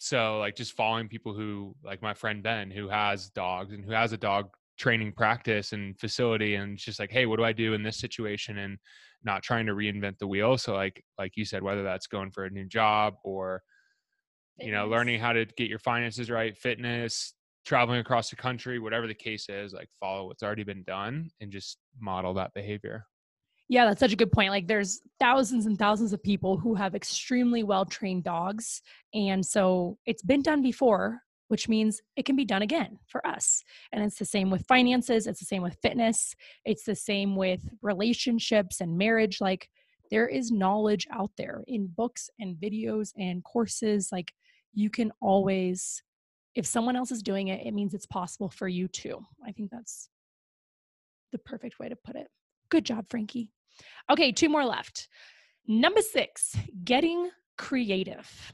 so 0.00 0.38
like 0.38 0.56
just 0.56 0.72
following 0.72 1.08
people 1.08 1.34
who 1.34 1.76
like 1.84 2.00
my 2.00 2.14
friend 2.14 2.42
Ben 2.42 2.70
who 2.70 2.88
has 2.88 3.28
dogs 3.30 3.74
and 3.74 3.84
who 3.84 3.92
has 3.92 4.12
a 4.12 4.16
dog 4.16 4.48
training 4.78 5.12
practice 5.12 5.72
and 5.72 5.98
facility 6.00 6.54
and 6.54 6.78
just 6.78 6.98
like 6.98 7.10
hey 7.12 7.26
what 7.26 7.36
do 7.36 7.44
I 7.44 7.52
do 7.52 7.74
in 7.74 7.82
this 7.82 7.98
situation 7.98 8.56
and 8.58 8.78
not 9.22 9.42
trying 9.42 9.66
to 9.66 9.74
reinvent 9.74 10.18
the 10.18 10.26
wheel 10.26 10.56
so 10.56 10.72
like 10.72 11.04
like 11.18 11.32
you 11.36 11.44
said 11.44 11.62
whether 11.62 11.82
that's 11.82 12.06
going 12.06 12.30
for 12.30 12.44
a 12.44 12.50
new 12.50 12.64
job 12.64 13.14
or 13.24 13.62
you 14.58 14.72
know 14.72 14.86
learning 14.88 15.20
how 15.20 15.32
to 15.32 15.44
get 15.44 15.68
your 15.68 15.78
finances 15.78 16.30
right 16.30 16.56
fitness 16.56 17.34
traveling 17.64 18.00
across 18.00 18.30
the 18.30 18.36
country, 18.36 18.78
whatever 18.78 19.06
the 19.06 19.14
case 19.14 19.48
is, 19.48 19.72
like 19.72 19.88
follow 19.98 20.26
what's 20.26 20.42
already 20.42 20.64
been 20.64 20.82
done 20.84 21.30
and 21.40 21.52
just 21.52 21.78
model 22.00 22.34
that 22.34 22.52
behavior. 22.54 23.04
Yeah, 23.68 23.84
that's 23.84 24.00
such 24.00 24.12
a 24.12 24.16
good 24.16 24.32
point. 24.32 24.50
Like 24.50 24.66
there's 24.66 25.00
thousands 25.20 25.66
and 25.66 25.78
thousands 25.78 26.12
of 26.12 26.22
people 26.22 26.56
who 26.56 26.74
have 26.74 26.94
extremely 26.94 27.62
well 27.62 27.84
trained 27.84 28.24
dogs. 28.24 28.82
And 29.14 29.44
so 29.44 29.96
it's 30.06 30.22
been 30.22 30.42
done 30.42 30.62
before, 30.62 31.20
which 31.48 31.68
means 31.68 32.00
it 32.16 32.24
can 32.24 32.34
be 32.34 32.44
done 32.44 32.62
again 32.62 32.98
for 33.06 33.24
us. 33.24 33.62
And 33.92 34.02
it's 34.02 34.18
the 34.18 34.24
same 34.24 34.50
with 34.50 34.66
finances, 34.66 35.28
it's 35.28 35.38
the 35.38 35.46
same 35.46 35.62
with 35.62 35.78
fitness, 35.82 36.34
it's 36.64 36.82
the 36.82 36.96
same 36.96 37.36
with 37.36 37.60
relationships 37.82 38.80
and 38.80 38.98
marriage. 38.98 39.40
Like 39.40 39.68
there 40.10 40.28
is 40.28 40.50
knowledge 40.50 41.06
out 41.12 41.30
there 41.36 41.62
in 41.66 41.86
books 41.86 42.28
and 42.38 42.56
videos 42.56 43.12
and 43.16 43.44
courses. 43.44 44.10
Like 44.10 44.32
you 44.72 44.90
can 44.90 45.12
always 45.20 46.02
if 46.54 46.66
someone 46.66 46.96
else 46.96 47.12
is 47.12 47.22
doing 47.22 47.48
it, 47.48 47.64
it 47.64 47.72
means 47.72 47.94
it's 47.94 48.06
possible 48.06 48.48
for 48.48 48.66
you 48.66 48.88
too. 48.88 49.24
I 49.46 49.52
think 49.52 49.70
that's 49.70 50.08
the 51.32 51.38
perfect 51.38 51.78
way 51.78 51.88
to 51.88 51.96
put 51.96 52.16
it. 52.16 52.26
Good 52.70 52.84
job, 52.84 53.06
Frankie. 53.08 53.52
Okay, 54.10 54.32
two 54.32 54.48
more 54.48 54.64
left. 54.64 55.08
Number 55.66 56.02
six, 56.02 56.56
getting 56.84 57.30
creative. 57.56 58.52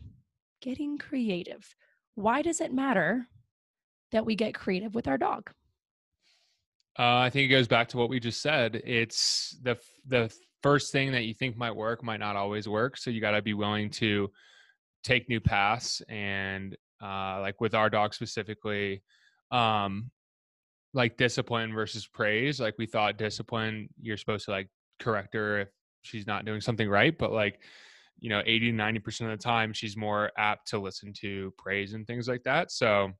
Getting 0.60 0.98
creative. 0.98 1.74
Why 2.14 2.42
does 2.42 2.60
it 2.60 2.72
matter 2.72 3.26
that 4.12 4.26
we 4.26 4.34
get 4.34 4.54
creative 4.54 4.94
with 4.94 5.08
our 5.08 5.18
dog? 5.18 5.50
Uh, 6.98 7.18
I 7.18 7.30
think 7.30 7.44
it 7.44 7.54
goes 7.54 7.68
back 7.68 7.88
to 7.88 7.98
what 7.98 8.08
we 8.08 8.18
just 8.20 8.40
said. 8.40 8.82
It's 8.84 9.56
the 9.62 9.78
the 10.06 10.32
first 10.66 10.90
thing 10.90 11.12
that 11.12 11.22
you 11.22 11.34
think 11.34 11.56
might 11.56 11.74
work 11.76 12.02
might 12.02 12.18
not 12.18 12.34
always 12.34 12.68
work, 12.68 12.96
so 12.96 13.08
you 13.08 13.20
got 13.20 13.32
to 13.32 13.42
be 13.42 13.54
willing 13.54 13.88
to 13.88 14.28
take 15.04 15.28
new 15.28 15.40
paths 15.40 16.02
and 16.08 16.76
uh, 17.00 17.40
like 17.40 17.60
with 17.60 17.74
our 17.74 17.88
dog 17.88 18.12
specifically, 18.14 19.02
um, 19.52 20.10
like 20.92 21.16
discipline 21.16 21.72
versus 21.72 22.08
praise. 22.08 22.58
Like 22.58 22.74
we 22.78 22.86
thought 22.86 23.16
discipline, 23.16 23.88
you're 24.00 24.16
supposed 24.16 24.46
to 24.46 24.50
like 24.50 24.68
correct 24.98 25.34
her 25.34 25.60
if 25.60 25.68
she's 26.02 26.26
not 26.26 26.44
doing 26.44 26.60
something 26.60 26.88
right, 26.88 27.16
but 27.16 27.30
like 27.30 27.60
you 28.18 28.30
know 28.30 28.42
80 28.44 28.72
to 28.72 28.76
90% 28.76 29.20
of 29.32 29.38
the 29.38 29.42
time 29.42 29.74
she's 29.74 29.96
more 29.96 30.32
apt 30.38 30.68
to 30.68 30.78
listen 30.78 31.12
to 31.20 31.52
praise 31.58 31.92
and 31.92 32.06
things 32.06 32.26
like 32.26 32.42
that 32.44 32.72
so 32.72 33.12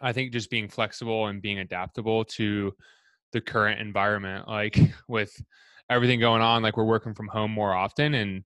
I 0.00 0.12
think 0.12 0.32
just 0.32 0.50
being 0.50 0.68
flexible 0.68 1.26
and 1.26 1.42
being 1.42 1.58
adaptable 1.58 2.24
to 2.24 2.72
the 3.32 3.40
current 3.40 3.80
environment, 3.80 4.48
like 4.48 4.78
with 5.08 5.32
everything 5.90 6.20
going 6.20 6.42
on, 6.42 6.62
like 6.62 6.76
we're 6.76 6.84
working 6.84 7.14
from 7.14 7.28
home 7.28 7.50
more 7.50 7.74
often 7.74 8.14
and, 8.14 8.42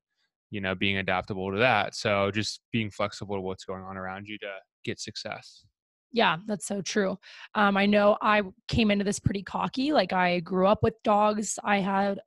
you 0.51 0.61
know, 0.61 0.75
being 0.75 0.99
adaptable 0.99 1.51
to 1.53 1.59
that. 1.59 1.95
So 1.95 2.31
just 2.31 2.61
being 2.73 2.91
flexible 2.91 3.37
to 3.37 3.41
what's 3.41 3.65
going 3.65 3.83
on 3.83 3.97
around 3.97 4.27
you 4.27 4.39
to 4.39 4.51
get 4.85 5.01
success. 5.01 5.65
Yeah, 6.13 6.39
that's 6.47 6.67
so 6.67 6.83
true. 6.83 7.19
Um, 7.55 7.77
I 7.77 7.87
know 7.87 8.19
I 8.21 8.43
came 8.69 8.91
into 8.91 9.05
this 9.05 9.21
pretty 9.21 9.43
cocky. 9.43 9.93
Like 9.93 10.13
I 10.13 10.41
grew 10.41 10.67
up 10.67 10.83
with 10.83 10.95
dogs. 11.05 11.59
I 11.63 11.79
had 11.79 12.21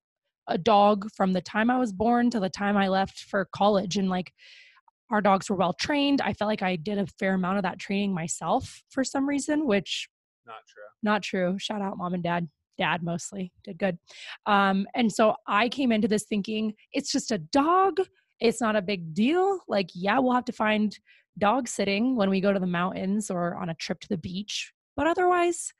a 0.47 0.57
dog 0.57 1.09
from 1.15 1.33
the 1.33 1.41
time 1.41 1.69
I 1.69 1.77
was 1.77 1.91
born 1.91 2.29
to 2.31 2.39
the 2.39 2.49
time 2.49 2.77
I 2.77 2.87
left 2.87 3.19
for 3.19 3.47
college. 3.53 3.97
And 3.97 4.09
like 4.09 4.31
our 5.11 5.21
dogs 5.21 5.49
were 5.49 5.55
well 5.55 5.73
trained. 5.73 6.21
I 6.21 6.33
felt 6.33 6.47
like 6.47 6.61
I 6.61 6.75
did 6.75 6.97
a 6.97 7.07
fair 7.19 7.33
amount 7.33 7.57
of 7.57 7.63
that 7.63 7.79
training 7.79 8.13
myself 8.13 8.81
for 8.89 9.03
some 9.03 9.27
reason, 9.27 9.67
which 9.67 10.07
not 10.45 10.55
true. 10.67 10.83
Not 11.01 11.21
true. 11.21 11.57
Shout 11.59 11.81
out 11.81 11.97
mom 11.97 12.13
and 12.13 12.23
dad. 12.23 12.47
Dad 12.77 13.03
mostly 13.03 13.51
did 13.63 13.77
good. 13.77 13.97
Um, 14.45 14.87
and 14.95 15.11
so 15.11 15.35
I 15.47 15.69
came 15.69 15.91
into 15.91 16.07
this 16.07 16.23
thinking 16.23 16.73
it's 16.91 17.11
just 17.11 17.31
a 17.31 17.37
dog. 17.37 17.99
It's 18.39 18.61
not 18.61 18.75
a 18.75 18.81
big 18.81 19.13
deal. 19.13 19.59
Like, 19.67 19.89
yeah, 19.93 20.19
we'll 20.19 20.33
have 20.33 20.45
to 20.45 20.51
find 20.51 20.97
dog 21.37 21.67
sitting 21.67 22.15
when 22.15 22.29
we 22.29 22.41
go 22.41 22.53
to 22.53 22.59
the 22.59 22.67
mountains 22.67 23.31
or 23.31 23.55
on 23.55 23.69
a 23.69 23.75
trip 23.75 23.99
to 24.01 24.09
the 24.09 24.17
beach. 24.17 24.73
But 24.95 25.07
otherwise, 25.07 25.73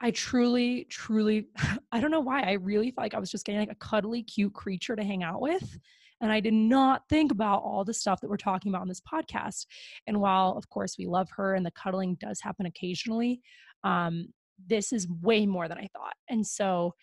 I 0.00 0.10
truly, 0.10 0.86
truly, 0.90 1.48
I 1.92 2.00
don't 2.00 2.10
know 2.10 2.20
why. 2.20 2.42
I 2.42 2.52
really 2.52 2.90
felt 2.90 3.04
like 3.04 3.14
I 3.14 3.20
was 3.20 3.30
just 3.30 3.46
getting 3.46 3.60
like 3.60 3.72
a 3.72 3.76
cuddly, 3.76 4.22
cute 4.22 4.52
creature 4.52 4.96
to 4.96 5.04
hang 5.04 5.22
out 5.22 5.40
with. 5.40 5.78
And 6.20 6.32
I 6.32 6.40
did 6.40 6.54
not 6.54 7.02
think 7.08 7.32
about 7.32 7.62
all 7.62 7.84
the 7.84 7.94
stuff 7.94 8.20
that 8.20 8.30
we're 8.30 8.36
talking 8.36 8.70
about 8.70 8.82
on 8.82 8.88
this 8.88 9.00
podcast. 9.00 9.66
And 10.06 10.20
while, 10.20 10.54
of 10.56 10.68
course, 10.70 10.96
we 10.98 11.06
love 11.06 11.28
her 11.36 11.54
and 11.54 11.66
the 11.66 11.72
cuddling 11.72 12.16
does 12.20 12.40
happen 12.40 12.66
occasionally, 12.66 13.40
um, 13.82 14.28
this 14.66 14.92
is 14.92 15.08
way 15.08 15.46
more 15.46 15.68
than 15.68 15.78
I 15.78 15.88
thought. 15.92 16.14
And 16.28 16.46
so, 16.46 16.94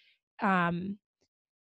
um, 0.42 0.98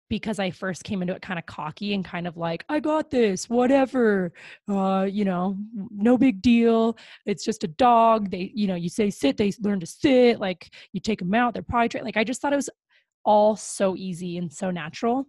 because 0.08 0.38
I 0.38 0.50
first 0.50 0.84
came 0.84 1.00
into 1.00 1.14
it 1.14 1.22
kind 1.22 1.38
of 1.38 1.46
cocky 1.46 1.94
and 1.94 2.04
kind 2.04 2.26
of 2.26 2.36
like, 2.36 2.64
I 2.68 2.80
got 2.80 3.10
this, 3.10 3.48
whatever, 3.48 4.32
uh, 4.68 5.08
you 5.10 5.24
know, 5.24 5.56
no 5.90 6.18
big 6.18 6.42
deal. 6.42 6.98
It's 7.24 7.44
just 7.44 7.64
a 7.64 7.68
dog. 7.68 8.30
They, 8.30 8.52
you 8.54 8.66
know, 8.66 8.74
you 8.74 8.90
say 8.90 9.08
sit, 9.08 9.38
they 9.38 9.52
learn 9.60 9.80
to 9.80 9.86
sit. 9.86 10.38
Like 10.38 10.70
you 10.92 11.00
take 11.00 11.20
them 11.20 11.32
out, 11.34 11.54
they're 11.54 11.62
probably 11.62 11.88
tra- 11.88 12.04
like 12.04 12.18
I 12.18 12.24
just 12.24 12.42
thought 12.42 12.52
it 12.52 12.56
was 12.56 12.68
all 13.24 13.56
so 13.56 13.96
easy 13.96 14.36
and 14.36 14.52
so 14.52 14.70
natural 14.70 15.26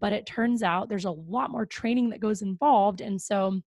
but 0.00 0.12
it 0.12 0.26
turns 0.26 0.62
out 0.62 0.88
there's 0.88 1.04
a 1.04 1.10
lot 1.10 1.50
more 1.50 1.66
training 1.66 2.10
that 2.10 2.20
goes 2.20 2.42
involved 2.42 3.00
and 3.00 3.20
so 3.20 3.60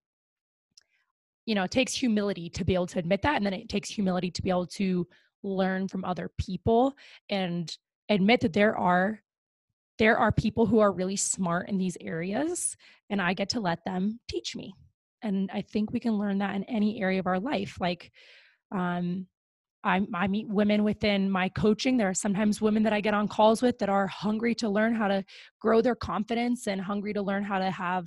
you 1.45 1.56
know 1.56 1.63
it 1.63 1.71
takes 1.71 1.93
humility 1.93 2.50
to 2.50 2.63
be 2.63 2.74
able 2.74 2.88
to 2.88 3.00
admit 3.00 3.21
that 3.21 3.36
and 3.36 3.45
then 3.45 3.54
it 3.54 3.69
takes 3.69 3.89
humility 3.89 4.32
to 4.32 4.41
be 4.41 4.50
able 4.50 4.67
to 4.67 5.08
learn 5.43 5.88
from 5.88 6.06
other 6.06 6.30
people 6.38 6.93
and 7.30 7.75
admit 8.10 8.41
that 8.41 8.54
there 8.54 8.77
are 8.77 9.21
there 9.99 10.17
are 10.17 10.32
people 10.32 10.65
who 10.65 10.80
are 10.80 10.91
really 10.91 11.15
smart 11.15 11.69
in 11.69 11.77
these 11.77 11.97
areas 12.01 12.75
and 13.10 13.21
i 13.21 13.34
get 13.34 13.49
to 13.49 13.60
let 13.60 13.84
them 13.86 14.19
teach 14.30 14.56
me 14.56 14.73
and 15.21 15.49
i 15.54 15.62
think 15.62 15.91
we 15.91 15.99
can 15.99 16.17
learn 16.17 16.38
that 16.38 16.56
in 16.56 16.63
any 16.65 17.01
area 17.01 17.19
of 17.19 17.27
our 17.27 17.39
life 17.39 17.77
like 17.80 18.12
um 18.71 19.25
I, 19.84 20.01
I 20.13 20.27
meet 20.27 20.47
women 20.47 20.84
within 20.84 21.30
my 21.30 21.49
coaching. 21.49 21.97
There 21.97 22.10
are 22.10 22.13
sometimes 22.13 22.62
women 22.62 22.84
that 22.84 22.93
I 22.93 23.01
get 23.01 23.13
on 23.13 23.27
calls 23.27 23.62
with 23.62 23.80
that 23.80 23.89
are 23.89 24.08
hungry 24.08 24.54
to 24.56 24.69
learn 24.69 24.93
how 24.93 25.08
to 25.08 25.23
grow 25.60 25.82
their 25.82 25.95
confidence 25.95 26.67
and 26.67 26.80
hungry 26.80 27.13
to 27.13 27.21
learn 27.21 27.43
how 27.43 27.58
to 27.60 27.71
have 27.71 28.06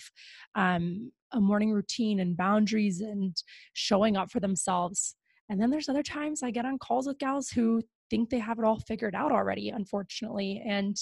um, 0.55 1.11
a 1.33 1.41
morning 1.41 1.73
routine 1.73 2.21
and 2.21 2.37
boundaries 2.37 3.01
and 3.01 3.37
showing 3.73 4.17
up 4.17 4.31
for 4.31 4.41
themselves. 4.41 5.17
And 5.49 5.61
then 5.61 5.71
there's 5.71 5.89
other 5.89 6.03
times 6.03 6.43
I 6.43 6.51
get 6.51 6.65
on 6.65 6.79
calls 6.79 7.07
with 7.07 7.19
gals 7.19 7.51
who 7.51 7.83
think 8.11 8.31
they 8.31 8.39
have 8.39 8.59
it 8.59 8.65
all 8.65 8.79
figured 8.81 9.15
out 9.15 9.33
already, 9.33 9.71
unfortunately. 9.71 10.63
And 10.67 10.97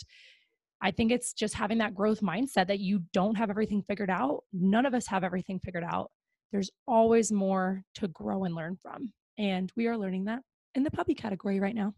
I 0.80 0.90
think 0.90 1.12
it's 1.12 1.32
just 1.32 1.54
having 1.54 1.78
that 1.78 1.94
growth 1.94 2.20
mindset 2.20 2.66
that 2.66 2.80
you 2.80 3.02
don't 3.12 3.36
have 3.36 3.50
everything 3.50 3.82
figured 3.82 4.10
out. 4.10 4.42
None 4.52 4.84
of 4.84 4.94
us 4.94 5.06
have 5.06 5.22
everything 5.22 5.60
figured 5.60 5.84
out. 5.84 6.10
There's 6.50 6.70
always 6.86 7.30
more 7.30 7.82
to 7.94 8.08
grow 8.08 8.44
and 8.44 8.54
learn 8.54 8.76
from. 8.82 9.12
And 9.38 9.70
we 9.76 9.86
are 9.86 9.96
learning 9.96 10.24
that 10.24 10.40
in 10.74 10.82
the 10.82 10.90
puppy 10.90 11.14
category 11.14 11.60
right 11.60 11.74
now. 11.74 11.94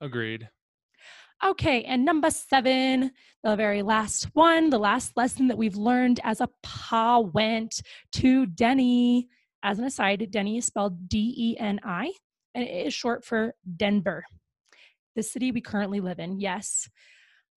Agreed. 0.00 0.48
Okay, 1.44 1.82
and 1.84 2.04
number 2.04 2.30
seven, 2.30 3.10
the 3.42 3.56
very 3.56 3.82
last 3.82 4.28
one, 4.34 4.70
the 4.70 4.78
last 4.78 5.16
lesson 5.16 5.48
that 5.48 5.58
we've 5.58 5.76
learned 5.76 6.20
as 6.22 6.40
a 6.40 6.48
pawent 6.62 7.82
to 8.12 8.46
Deni. 8.46 9.24
As 9.62 9.78
an 9.78 9.84
aside, 9.84 10.26
Deni 10.30 10.58
is 10.58 10.66
spelled 10.66 11.08
D 11.08 11.34
E 11.36 11.56
N 11.58 11.80
I, 11.84 12.12
and 12.54 12.64
it 12.64 12.86
is 12.86 12.94
short 12.94 13.24
for 13.24 13.54
Denver, 13.76 14.24
the 15.14 15.22
city 15.22 15.52
we 15.52 15.60
currently 15.60 16.00
live 16.00 16.18
in. 16.18 16.40
Yes, 16.40 16.88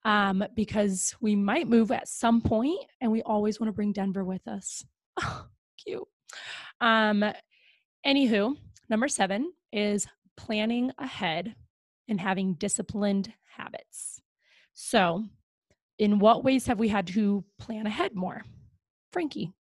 um, 0.06 0.44
because 0.56 1.15
we 1.20 1.36
might 1.36 1.68
move 1.68 1.91
at 1.91 2.08
some 2.08 2.41
point, 2.41 2.80
and 3.02 3.12
we 3.12 3.24
always 3.24 3.60
want 3.60 3.70
to 3.70 3.74
bring 3.74 3.91
Denver 3.91 4.24
with 4.24 4.48
us. 4.48 4.86
Oh, 5.18 5.46
cute. 5.82 6.04
Um, 6.82 7.24
anywho, 8.06 8.58
number 8.89 9.08
seven, 9.08 9.54
is 9.72 10.08
planning 10.36 10.91
ahead 10.98 11.56
and 12.10 12.20
having 12.20 12.56
disciplined 12.56 13.32
habits. 13.56 14.22
So, 14.74 15.24
in 15.98 16.20
what 16.20 16.44
ways 16.44 16.68
have 16.68 16.80
we 16.80 16.89
had 16.89 17.08
to 17.08 17.46
plan 17.60 17.88
ahead 17.88 18.13
more? 18.13 18.44
Frankie. 19.13 19.54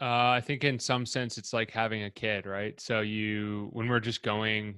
Uh, 0.00 0.30
I 0.30 0.40
think 0.40 0.62
in 0.64 0.78
some 0.78 1.04
sense 1.04 1.38
it's 1.38 1.52
like 1.52 1.70
having 1.70 2.04
a 2.04 2.10
kid, 2.10 2.46
right? 2.46 2.80
So 2.80 3.00
you, 3.00 3.68
when 3.72 3.88
we're 3.88 4.00
just 4.00 4.22
going 4.22 4.76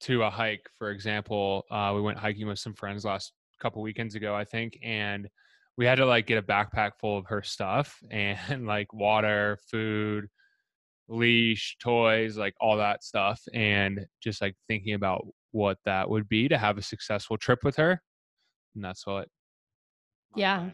to 0.00 0.22
a 0.22 0.30
hike, 0.30 0.66
for 0.78 0.90
example, 0.90 1.64
uh, 1.70 1.92
we 1.94 2.00
went 2.00 2.18
hiking 2.18 2.46
with 2.46 2.58
some 2.58 2.74
friends 2.74 3.04
last 3.04 3.32
couple 3.60 3.82
weekends 3.82 4.14
ago, 4.14 4.34
I 4.34 4.44
think, 4.44 4.78
and 4.82 5.28
we 5.76 5.84
had 5.84 5.96
to 5.96 6.06
like 6.06 6.26
get 6.26 6.38
a 6.38 6.42
backpack 6.42 6.92
full 7.00 7.18
of 7.18 7.26
her 7.26 7.42
stuff 7.42 7.98
and 8.10 8.66
like 8.66 8.92
water, 8.94 9.58
food, 9.70 10.28
leash, 11.08 11.76
toys, 11.82 12.38
like 12.38 12.54
all 12.60 12.78
that 12.78 13.04
stuff, 13.04 13.40
and 13.52 14.06
just 14.22 14.40
like 14.40 14.56
thinking 14.68 14.94
about 14.94 15.26
what 15.52 15.78
that 15.84 16.08
would 16.08 16.28
be 16.28 16.48
to 16.48 16.58
have 16.58 16.78
a 16.78 16.82
successful 16.82 17.36
trip 17.36 17.64
with 17.64 17.76
her. 17.76 18.00
And 18.74 18.84
that's 18.84 19.06
what. 19.06 19.28
Yeah. 20.36 20.70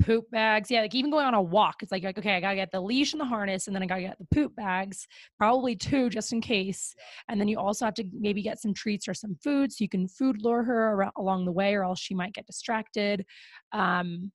Poop 0.00 0.30
bags. 0.30 0.70
Yeah. 0.70 0.82
Like 0.82 0.94
even 0.94 1.10
going 1.10 1.26
on 1.26 1.34
a 1.34 1.42
walk, 1.42 1.76
it's 1.82 1.92
like, 1.92 2.02
like, 2.02 2.18
okay, 2.18 2.36
I 2.36 2.40
got 2.40 2.50
to 2.50 2.56
get 2.56 2.72
the 2.72 2.80
leash 2.80 3.12
and 3.12 3.20
the 3.20 3.26
harness, 3.26 3.66
and 3.66 3.74
then 3.74 3.82
I 3.82 3.86
got 3.86 3.96
to 3.96 4.02
get 4.02 4.18
the 4.18 4.34
poop 4.34 4.54
bags, 4.56 5.06
probably 5.38 5.76
two 5.76 6.10
just 6.10 6.32
in 6.32 6.40
case. 6.40 6.94
And 7.28 7.40
then 7.40 7.48
you 7.48 7.58
also 7.58 7.84
have 7.84 7.94
to 7.94 8.04
maybe 8.12 8.42
get 8.42 8.60
some 8.60 8.74
treats 8.74 9.06
or 9.06 9.14
some 9.14 9.36
food 9.42 9.72
so 9.72 9.82
you 9.82 9.88
can 9.88 10.08
food 10.08 10.42
lure 10.42 10.64
her 10.64 10.92
around, 10.92 11.12
along 11.16 11.44
the 11.44 11.52
way, 11.52 11.74
or 11.74 11.84
else 11.84 12.00
she 12.00 12.14
might 12.14 12.34
get 12.34 12.46
distracted. 12.46 13.24
Um, 13.72 14.32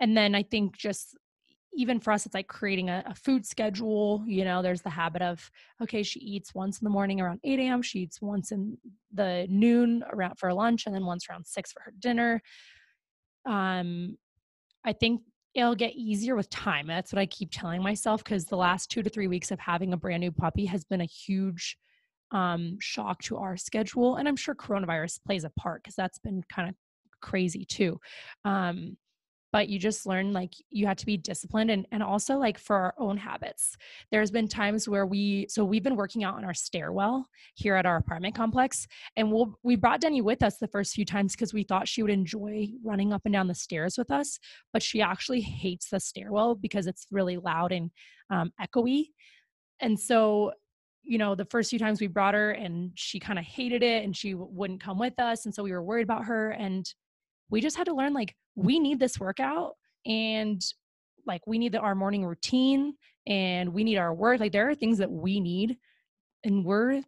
and 0.00 0.16
then 0.16 0.34
I 0.34 0.42
think 0.42 0.76
just 0.76 1.16
even 1.74 2.00
for 2.00 2.12
us, 2.12 2.26
it's 2.26 2.34
like 2.34 2.48
creating 2.48 2.88
a, 2.88 3.04
a, 3.06 3.14
food 3.14 3.46
schedule. 3.46 4.24
You 4.26 4.44
know, 4.44 4.62
there's 4.62 4.82
the 4.82 4.90
habit 4.90 5.22
of, 5.22 5.48
okay, 5.82 6.02
she 6.02 6.18
eats 6.20 6.54
once 6.54 6.80
in 6.80 6.84
the 6.84 6.90
morning 6.90 7.20
around 7.20 7.40
8 7.44 7.60
a.m., 7.60 7.82
she 7.82 8.00
eats 8.00 8.20
once 8.20 8.50
in 8.50 8.76
the 9.12 9.46
noon 9.48 10.02
around 10.10 10.38
for 10.38 10.52
lunch, 10.52 10.86
and 10.86 10.94
then 10.94 11.04
once 11.04 11.26
around 11.28 11.46
six 11.46 11.70
for 11.70 11.80
her 11.82 11.92
dinner. 11.98 12.42
Um, 13.46 14.16
I 14.88 14.94
think 14.94 15.20
it'll 15.54 15.74
get 15.74 15.94
easier 15.94 16.34
with 16.34 16.48
time. 16.48 16.86
That's 16.86 17.12
what 17.12 17.20
I 17.20 17.26
keep 17.26 17.50
telling 17.52 17.82
myself 17.82 18.24
because 18.24 18.46
the 18.46 18.56
last 18.56 18.90
two 18.90 19.02
to 19.02 19.10
three 19.10 19.28
weeks 19.28 19.50
of 19.50 19.60
having 19.60 19.92
a 19.92 19.98
brand 19.98 20.20
new 20.20 20.32
puppy 20.32 20.64
has 20.64 20.82
been 20.84 21.02
a 21.02 21.06
huge 21.06 21.76
um, 22.30 22.78
shock 22.80 23.22
to 23.24 23.36
our 23.36 23.58
schedule. 23.58 24.16
And 24.16 24.26
I'm 24.26 24.36
sure 24.36 24.54
coronavirus 24.54 25.20
plays 25.26 25.44
a 25.44 25.50
part 25.50 25.82
because 25.82 25.94
that's 25.94 26.18
been 26.18 26.42
kind 26.50 26.70
of 26.70 26.74
crazy 27.20 27.66
too. 27.66 28.00
Um, 28.46 28.96
but 29.52 29.68
you 29.68 29.78
just 29.78 30.06
learn 30.06 30.32
like 30.32 30.54
you 30.70 30.86
have 30.86 30.96
to 30.96 31.06
be 31.06 31.16
disciplined 31.16 31.70
and, 31.70 31.86
and 31.90 32.02
also 32.02 32.36
like 32.36 32.58
for 32.58 32.76
our 32.76 32.94
own 32.98 33.16
habits. 33.16 33.76
There's 34.10 34.30
been 34.30 34.48
times 34.48 34.88
where 34.88 35.06
we 35.06 35.46
so 35.48 35.64
we've 35.64 35.82
been 35.82 35.96
working 35.96 36.24
out 36.24 36.34
on 36.34 36.44
our 36.44 36.54
stairwell 36.54 37.26
here 37.54 37.74
at 37.74 37.86
our 37.86 37.96
apartment 37.96 38.34
complex 38.34 38.86
and 39.16 39.32
we'll 39.32 39.58
we 39.62 39.76
brought 39.76 40.00
deni 40.00 40.22
with 40.22 40.42
us 40.42 40.58
the 40.58 40.68
first 40.68 40.94
few 40.94 41.04
times 41.04 41.32
because 41.34 41.54
we 41.54 41.64
thought 41.64 41.88
she 41.88 42.02
would 42.02 42.10
enjoy 42.10 42.68
running 42.84 43.12
up 43.12 43.22
and 43.24 43.32
down 43.32 43.48
the 43.48 43.54
stairs 43.54 43.96
with 43.96 44.10
us 44.10 44.38
but 44.72 44.82
she 44.82 45.00
actually 45.00 45.40
hates 45.40 45.88
the 45.90 46.00
stairwell 46.00 46.54
because 46.54 46.86
it's 46.86 47.06
really 47.10 47.36
loud 47.36 47.72
and 47.72 47.90
um, 48.30 48.52
echoey. 48.60 49.06
And 49.80 49.98
so 49.98 50.52
you 51.04 51.16
know 51.16 51.34
the 51.34 51.46
first 51.46 51.70
few 51.70 51.78
times 51.78 52.00
we 52.00 52.06
brought 52.06 52.34
her 52.34 52.50
and 52.50 52.90
she 52.94 53.18
kind 53.18 53.38
of 53.38 53.44
hated 53.44 53.82
it 53.82 54.04
and 54.04 54.14
she 54.14 54.32
w- 54.32 54.50
wouldn't 54.52 54.82
come 54.82 54.98
with 54.98 55.18
us 55.18 55.46
and 55.46 55.54
so 55.54 55.62
we 55.62 55.72
were 55.72 55.82
worried 55.82 56.02
about 56.02 56.24
her 56.26 56.50
and 56.50 56.92
we 57.50 57.60
just 57.60 57.76
had 57.76 57.86
to 57.86 57.94
learn 57.94 58.12
like 58.12 58.34
we 58.54 58.78
need 58.78 58.98
this 58.98 59.18
workout 59.18 59.76
and 60.06 60.62
like 61.26 61.46
we 61.46 61.58
need 61.58 61.72
the, 61.72 61.78
our 61.78 61.94
morning 61.94 62.24
routine 62.24 62.94
and 63.26 63.72
we 63.72 63.84
need 63.84 63.98
our 63.98 64.14
work 64.14 64.40
like 64.40 64.52
there 64.52 64.68
are 64.68 64.74
things 64.74 64.98
that 64.98 65.10
we 65.10 65.40
need 65.40 65.76
and 66.44 66.64
we're 66.64 67.02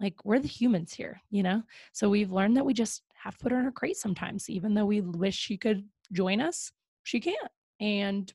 like 0.00 0.14
we're 0.24 0.38
the 0.38 0.48
humans 0.48 0.92
here 0.92 1.20
you 1.30 1.42
know 1.42 1.62
so 1.92 2.08
we've 2.08 2.32
learned 2.32 2.56
that 2.56 2.66
we 2.66 2.74
just 2.74 3.02
have 3.14 3.36
to 3.36 3.42
put 3.42 3.52
her 3.52 3.58
in 3.58 3.64
her 3.64 3.72
crate 3.72 3.96
sometimes 3.96 4.50
even 4.50 4.74
though 4.74 4.86
we 4.86 5.00
wish 5.00 5.36
she 5.36 5.56
could 5.56 5.84
join 6.12 6.40
us 6.40 6.72
she 7.04 7.20
can't 7.20 7.50
and 7.80 8.32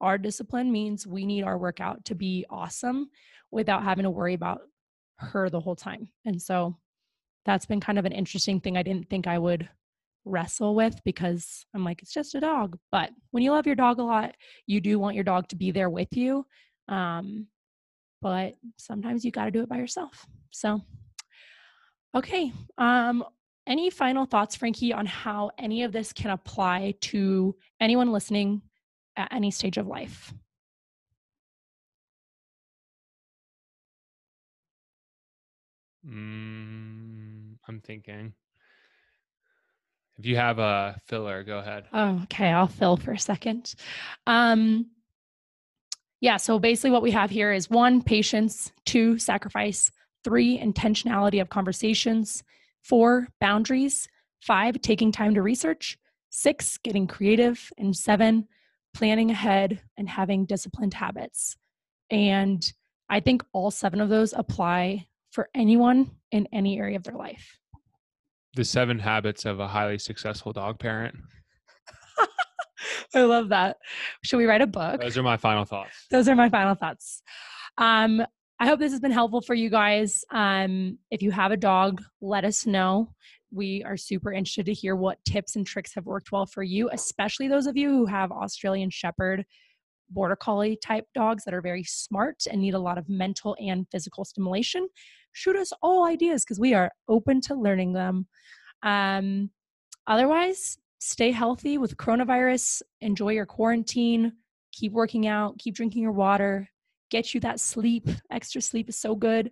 our 0.00 0.18
discipline 0.18 0.70
means 0.70 1.06
we 1.06 1.24
need 1.24 1.44
our 1.44 1.56
workout 1.56 2.04
to 2.04 2.14
be 2.14 2.44
awesome 2.50 3.08
without 3.50 3.84
having 3.84 4.02
to 4.02 4.10
worry 4.10 4.34
about 4.34 4.62
her 5.16 5.48
the 5.48 5.60
whole 5.60 5.76
time. 5.76 6.08
And 6.24 6.40
so 6.40 6.76
that's 7.46 7.66
been 7.66 7.80
kind 7.80 7.98
of 7.98 8.04
an 8.04 8.12
interesting 8.12 8.60
thing 8.60 8.76
I 8.76 8.82
didn't 8.82 9.08
think 9.08 9.26
I 9.26 9.38
would 9.38 9.68
wrestle 10.24 10.74
with 10.74 11.00
because 11.04 11.66
I'm 11.74 11.84
like, 11.84 12.02
it's 12.02 12.12
just 12.12 12.34
a 12.34 12.40
dog. 12.40 12.78
But 12.90 13.10
when 13.30 13.42
you 13.42 13.52
love 13.52 13.66
your 13.66 13.76
dog 13.76 13.98
a 13.98 14.02
lot, 14.02 14.34
you 14.66 14.80
do 14.80 14.98
want 14.98 15.14
your 15.14 15.24
dog 15.24 15.48
to 15.48 15.56
be 15.56 15.70
there 15.70 15.90
with 15.90 16.16
you. 16.16 16.46
Um, 16.88 17.46
but 18.22 18.54
sometimes 18.78 19.24
you 19.24 19.30
got 19.30 19.46
to 19.46 19.50
do 19.50 19.62
it 19.62 19.68
by 19.68 19.76
yourself. 19.76 20.26
So, 20.50 20.80
okay. 22.16 22.52
Um, 22.78 23.24
any 23.66 23.90
final 23.90 24.26
thoughts, 24.26 24.56
Frankie, 24.56 24.92
on 24.92 25.06
how 25.06 25.50
any 25.58 25.82
of 25.84 25.92
this 25.92 26.12
can 26.12 26.30
apply 26.30 26.94
to 27.02 27.54
anyone 27.80 28.12
listening 28.12 28.62
at 29.16 29.32
any 29.32 29.50
stage 29.50 29.78
of 29.78 29.86
life? 29.86 30.32
Mm, 36.06 37.56
I'm 37.66 37.80
thinking. 37.80 38.34
If 40.18 40.26
you 40.26 40.36
have 40.36 40.58
a 40.58 40.96
filler, 41.06 41.42
go 41.42 41.58
ahead. 41.58 41.84
Oh, 41.92 42.20
okay. 42.24 42.48
I'll 42.48 42.68
fill 42.68 42.96
for 42.96 43.12
a 43.12 43.18
second. 43.18 43.74
Um, 44.26 44.86
yeah. 46.20 46.36
So 46.36 46.58
basically, 46.58 46.90
what 46.90 47.02
we 47.02 47.10
have 47.10 47.30
here 47.30 47.52
is 47.52 47.68
one, 47.68 48.02
patience, 48.02 48.72
two, 48.86 49.18
sacrifice, 49.18 49.90
three, 50.22 50.58
intentionality 50.58 51.40
of 51.40 51.50
conversations, 51.50 52.42
four, 52.82 53.28
boundaries, 53.40 54.08
five, 54.40 54.80
taking 54.80 55.10
time 55.10 55.34
to 55.34 55.42
research, 55.42 55.98
six, 56.30 56.78
getting 56.78 57.06
creative, 57.06 57.70
and 57.76 57.96
seven, 57.96 58.46
planning 58.94 59.30
ahead 59.30 59.82
and 59.96 60.08
having 60.08 60.46
disciplined 60.46 60.94
habits. 60.94 61.56
And 62.10 62.72
I 63.08 63.20
think 63.20 63.44
all 63.52 63.70
seven 63.70 64.00
of 64.00 64.08
those 64.08 64.32
apply 64.32 65.06
for 65.30 65.48
anyone 65.54 66.12
in 66.30 66.48
any 66.52 66.78
area 66.78 66.96
of 66.96 67.02
their 67.02 67.16
life. 67.16 67.58
The 68.56 68.64
seven 68.64 68.98
habits 68.98 69.44
of 69.44 69.60
a 69.60 69.66
highly 69.66 69.98
successful 69.98 70.52
dog 70.52 70.78
parent. 70.78 71.16
I 73.14 73.22
love 73.22 73.48
that. 73.48 73.78
Should 74.22 74.36
we 74.36 74.46
write 74.46 74.60
a 74.60 74.66
book? 74.66 75.00
Those 75.00 75.18
are 75.18 75.22
my 75.22 75.36
final 75.36 75.64
thoughts. 75.64 76.06
Those 76.10 76.28
are 76.28 76.36
my 76.36 76.48
final 76.48 76.74
thoughts. 76.74 77.22
Um, 77.78 78.24
I 78.60 78.66
hope 78.66 78.78
this 78.78 78.92
has 78.92 79.00
been 79.00 79.10
helpful 79.10 79.40
for 79.40 79.54
you 79.54 79.68
guys. 79.68 80.24
Um, 80.30 80.98
if 81.10 81.22
you 81.22 81.32
have 81.32 81.50
a 81.50 81.56
dog, 81.56 82.02
let 82.20 82.44
us 82.44 82.66
know. 82.66 83.12
We 83.50 83.82
are 83.84 83.96
super 83.96 84.32
interested 84.32 84.66
to 84.66 84.72
hear 84.72 84.96
what 84.96 85.18
tips 85.24 85.56
and 85.56 85.66
tricks 85.66 85.94
have 85.94 86.06
worked 86.06 86.32
well 86.32 86.46
for 86.46 86.62
you, 86.62 86.88
especially 86.92 87.48
those 87.48 87.66
of 87.66 87.76
you 87.76 87.90
who 87.90 88.06
have 88.06 88.30
Australian 88.30 88.90
Shepherd, 88.90 89.44
Border 90.14 90.36
Collie 90.36 90.78
type 90.82 91.06
dogs 91.14 91.44
that 91.44 91.54
are 91.54 91.60
very 91.60 91.84
smart 91.84 92.44
and 92.50 92.60
need 92.60 92.74
a 92.74 92.78
lot 92.78 92.98
of 92.98 93.08
mental 93.08 93.56
and 93.60 93.86
physical 93.90 94.24
stimulation. 94.24 94.88
Shoot 95.32 95.56
us 95.56 95.72
all 95.82 96.06
ideas 96.06 96.44
because 96.44 96.60
we 96.60 96.74
are 96.74 96.90
open 97.08 97.40
to 97.42 97.54
learning 97.54 97.92
them. 97.92 98.26
Um, 98.82 99.50
otherwise, 100.06 100.78
stay 100.98 101.32
healthy 101.32 101.76
with 101.76 101.96
coronavirus, 101.96 102.82
enjoy 103.00 103.30
your 103.32 103.46
quarantine, 103.46 104.32
keep 104.72 104.92
working 104.92 105.26
out, 105.26 105.58
keep 105.58 105.74
drinking 105.74 106.02
your 106.02 106.12
water, 106.12 106.68
get 107.10 107.34
you 107.34 107.40
that 107.40 107.60
sleep. 107.60 108.08
Extra 108.30 108.60
sleep 108.60 108.88
is 108.88 108.96
so 108.96 109.14
good. 109.14 109.50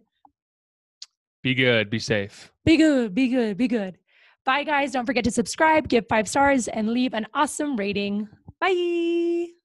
Be 1.43 1.55
good, 1.55 1.91
be 1.91 1.99
safe. 1.99 2.53
Be 2.65 2.77
good, 2.77 3.15
be 3.15 3.29
good, 3.29 3.57
be 3.57 3.67
good. 3.67 3.99
Bye, 4.45 4.65
guys. 4.65 4.93
Don't 4.93 5.07
forget 5.07 5.25
to 5.25 5.31
subscribe, 5.31 5.89
give 5.89 6.07
five 6.09 6.29
stars, 6.29 6.69
and 6.69 6.91
leave 6.91 7.15
an 7.15 7.27
awesome 7.35 7.77
rating. 7.77 8.29
Bye. 8.61 9.62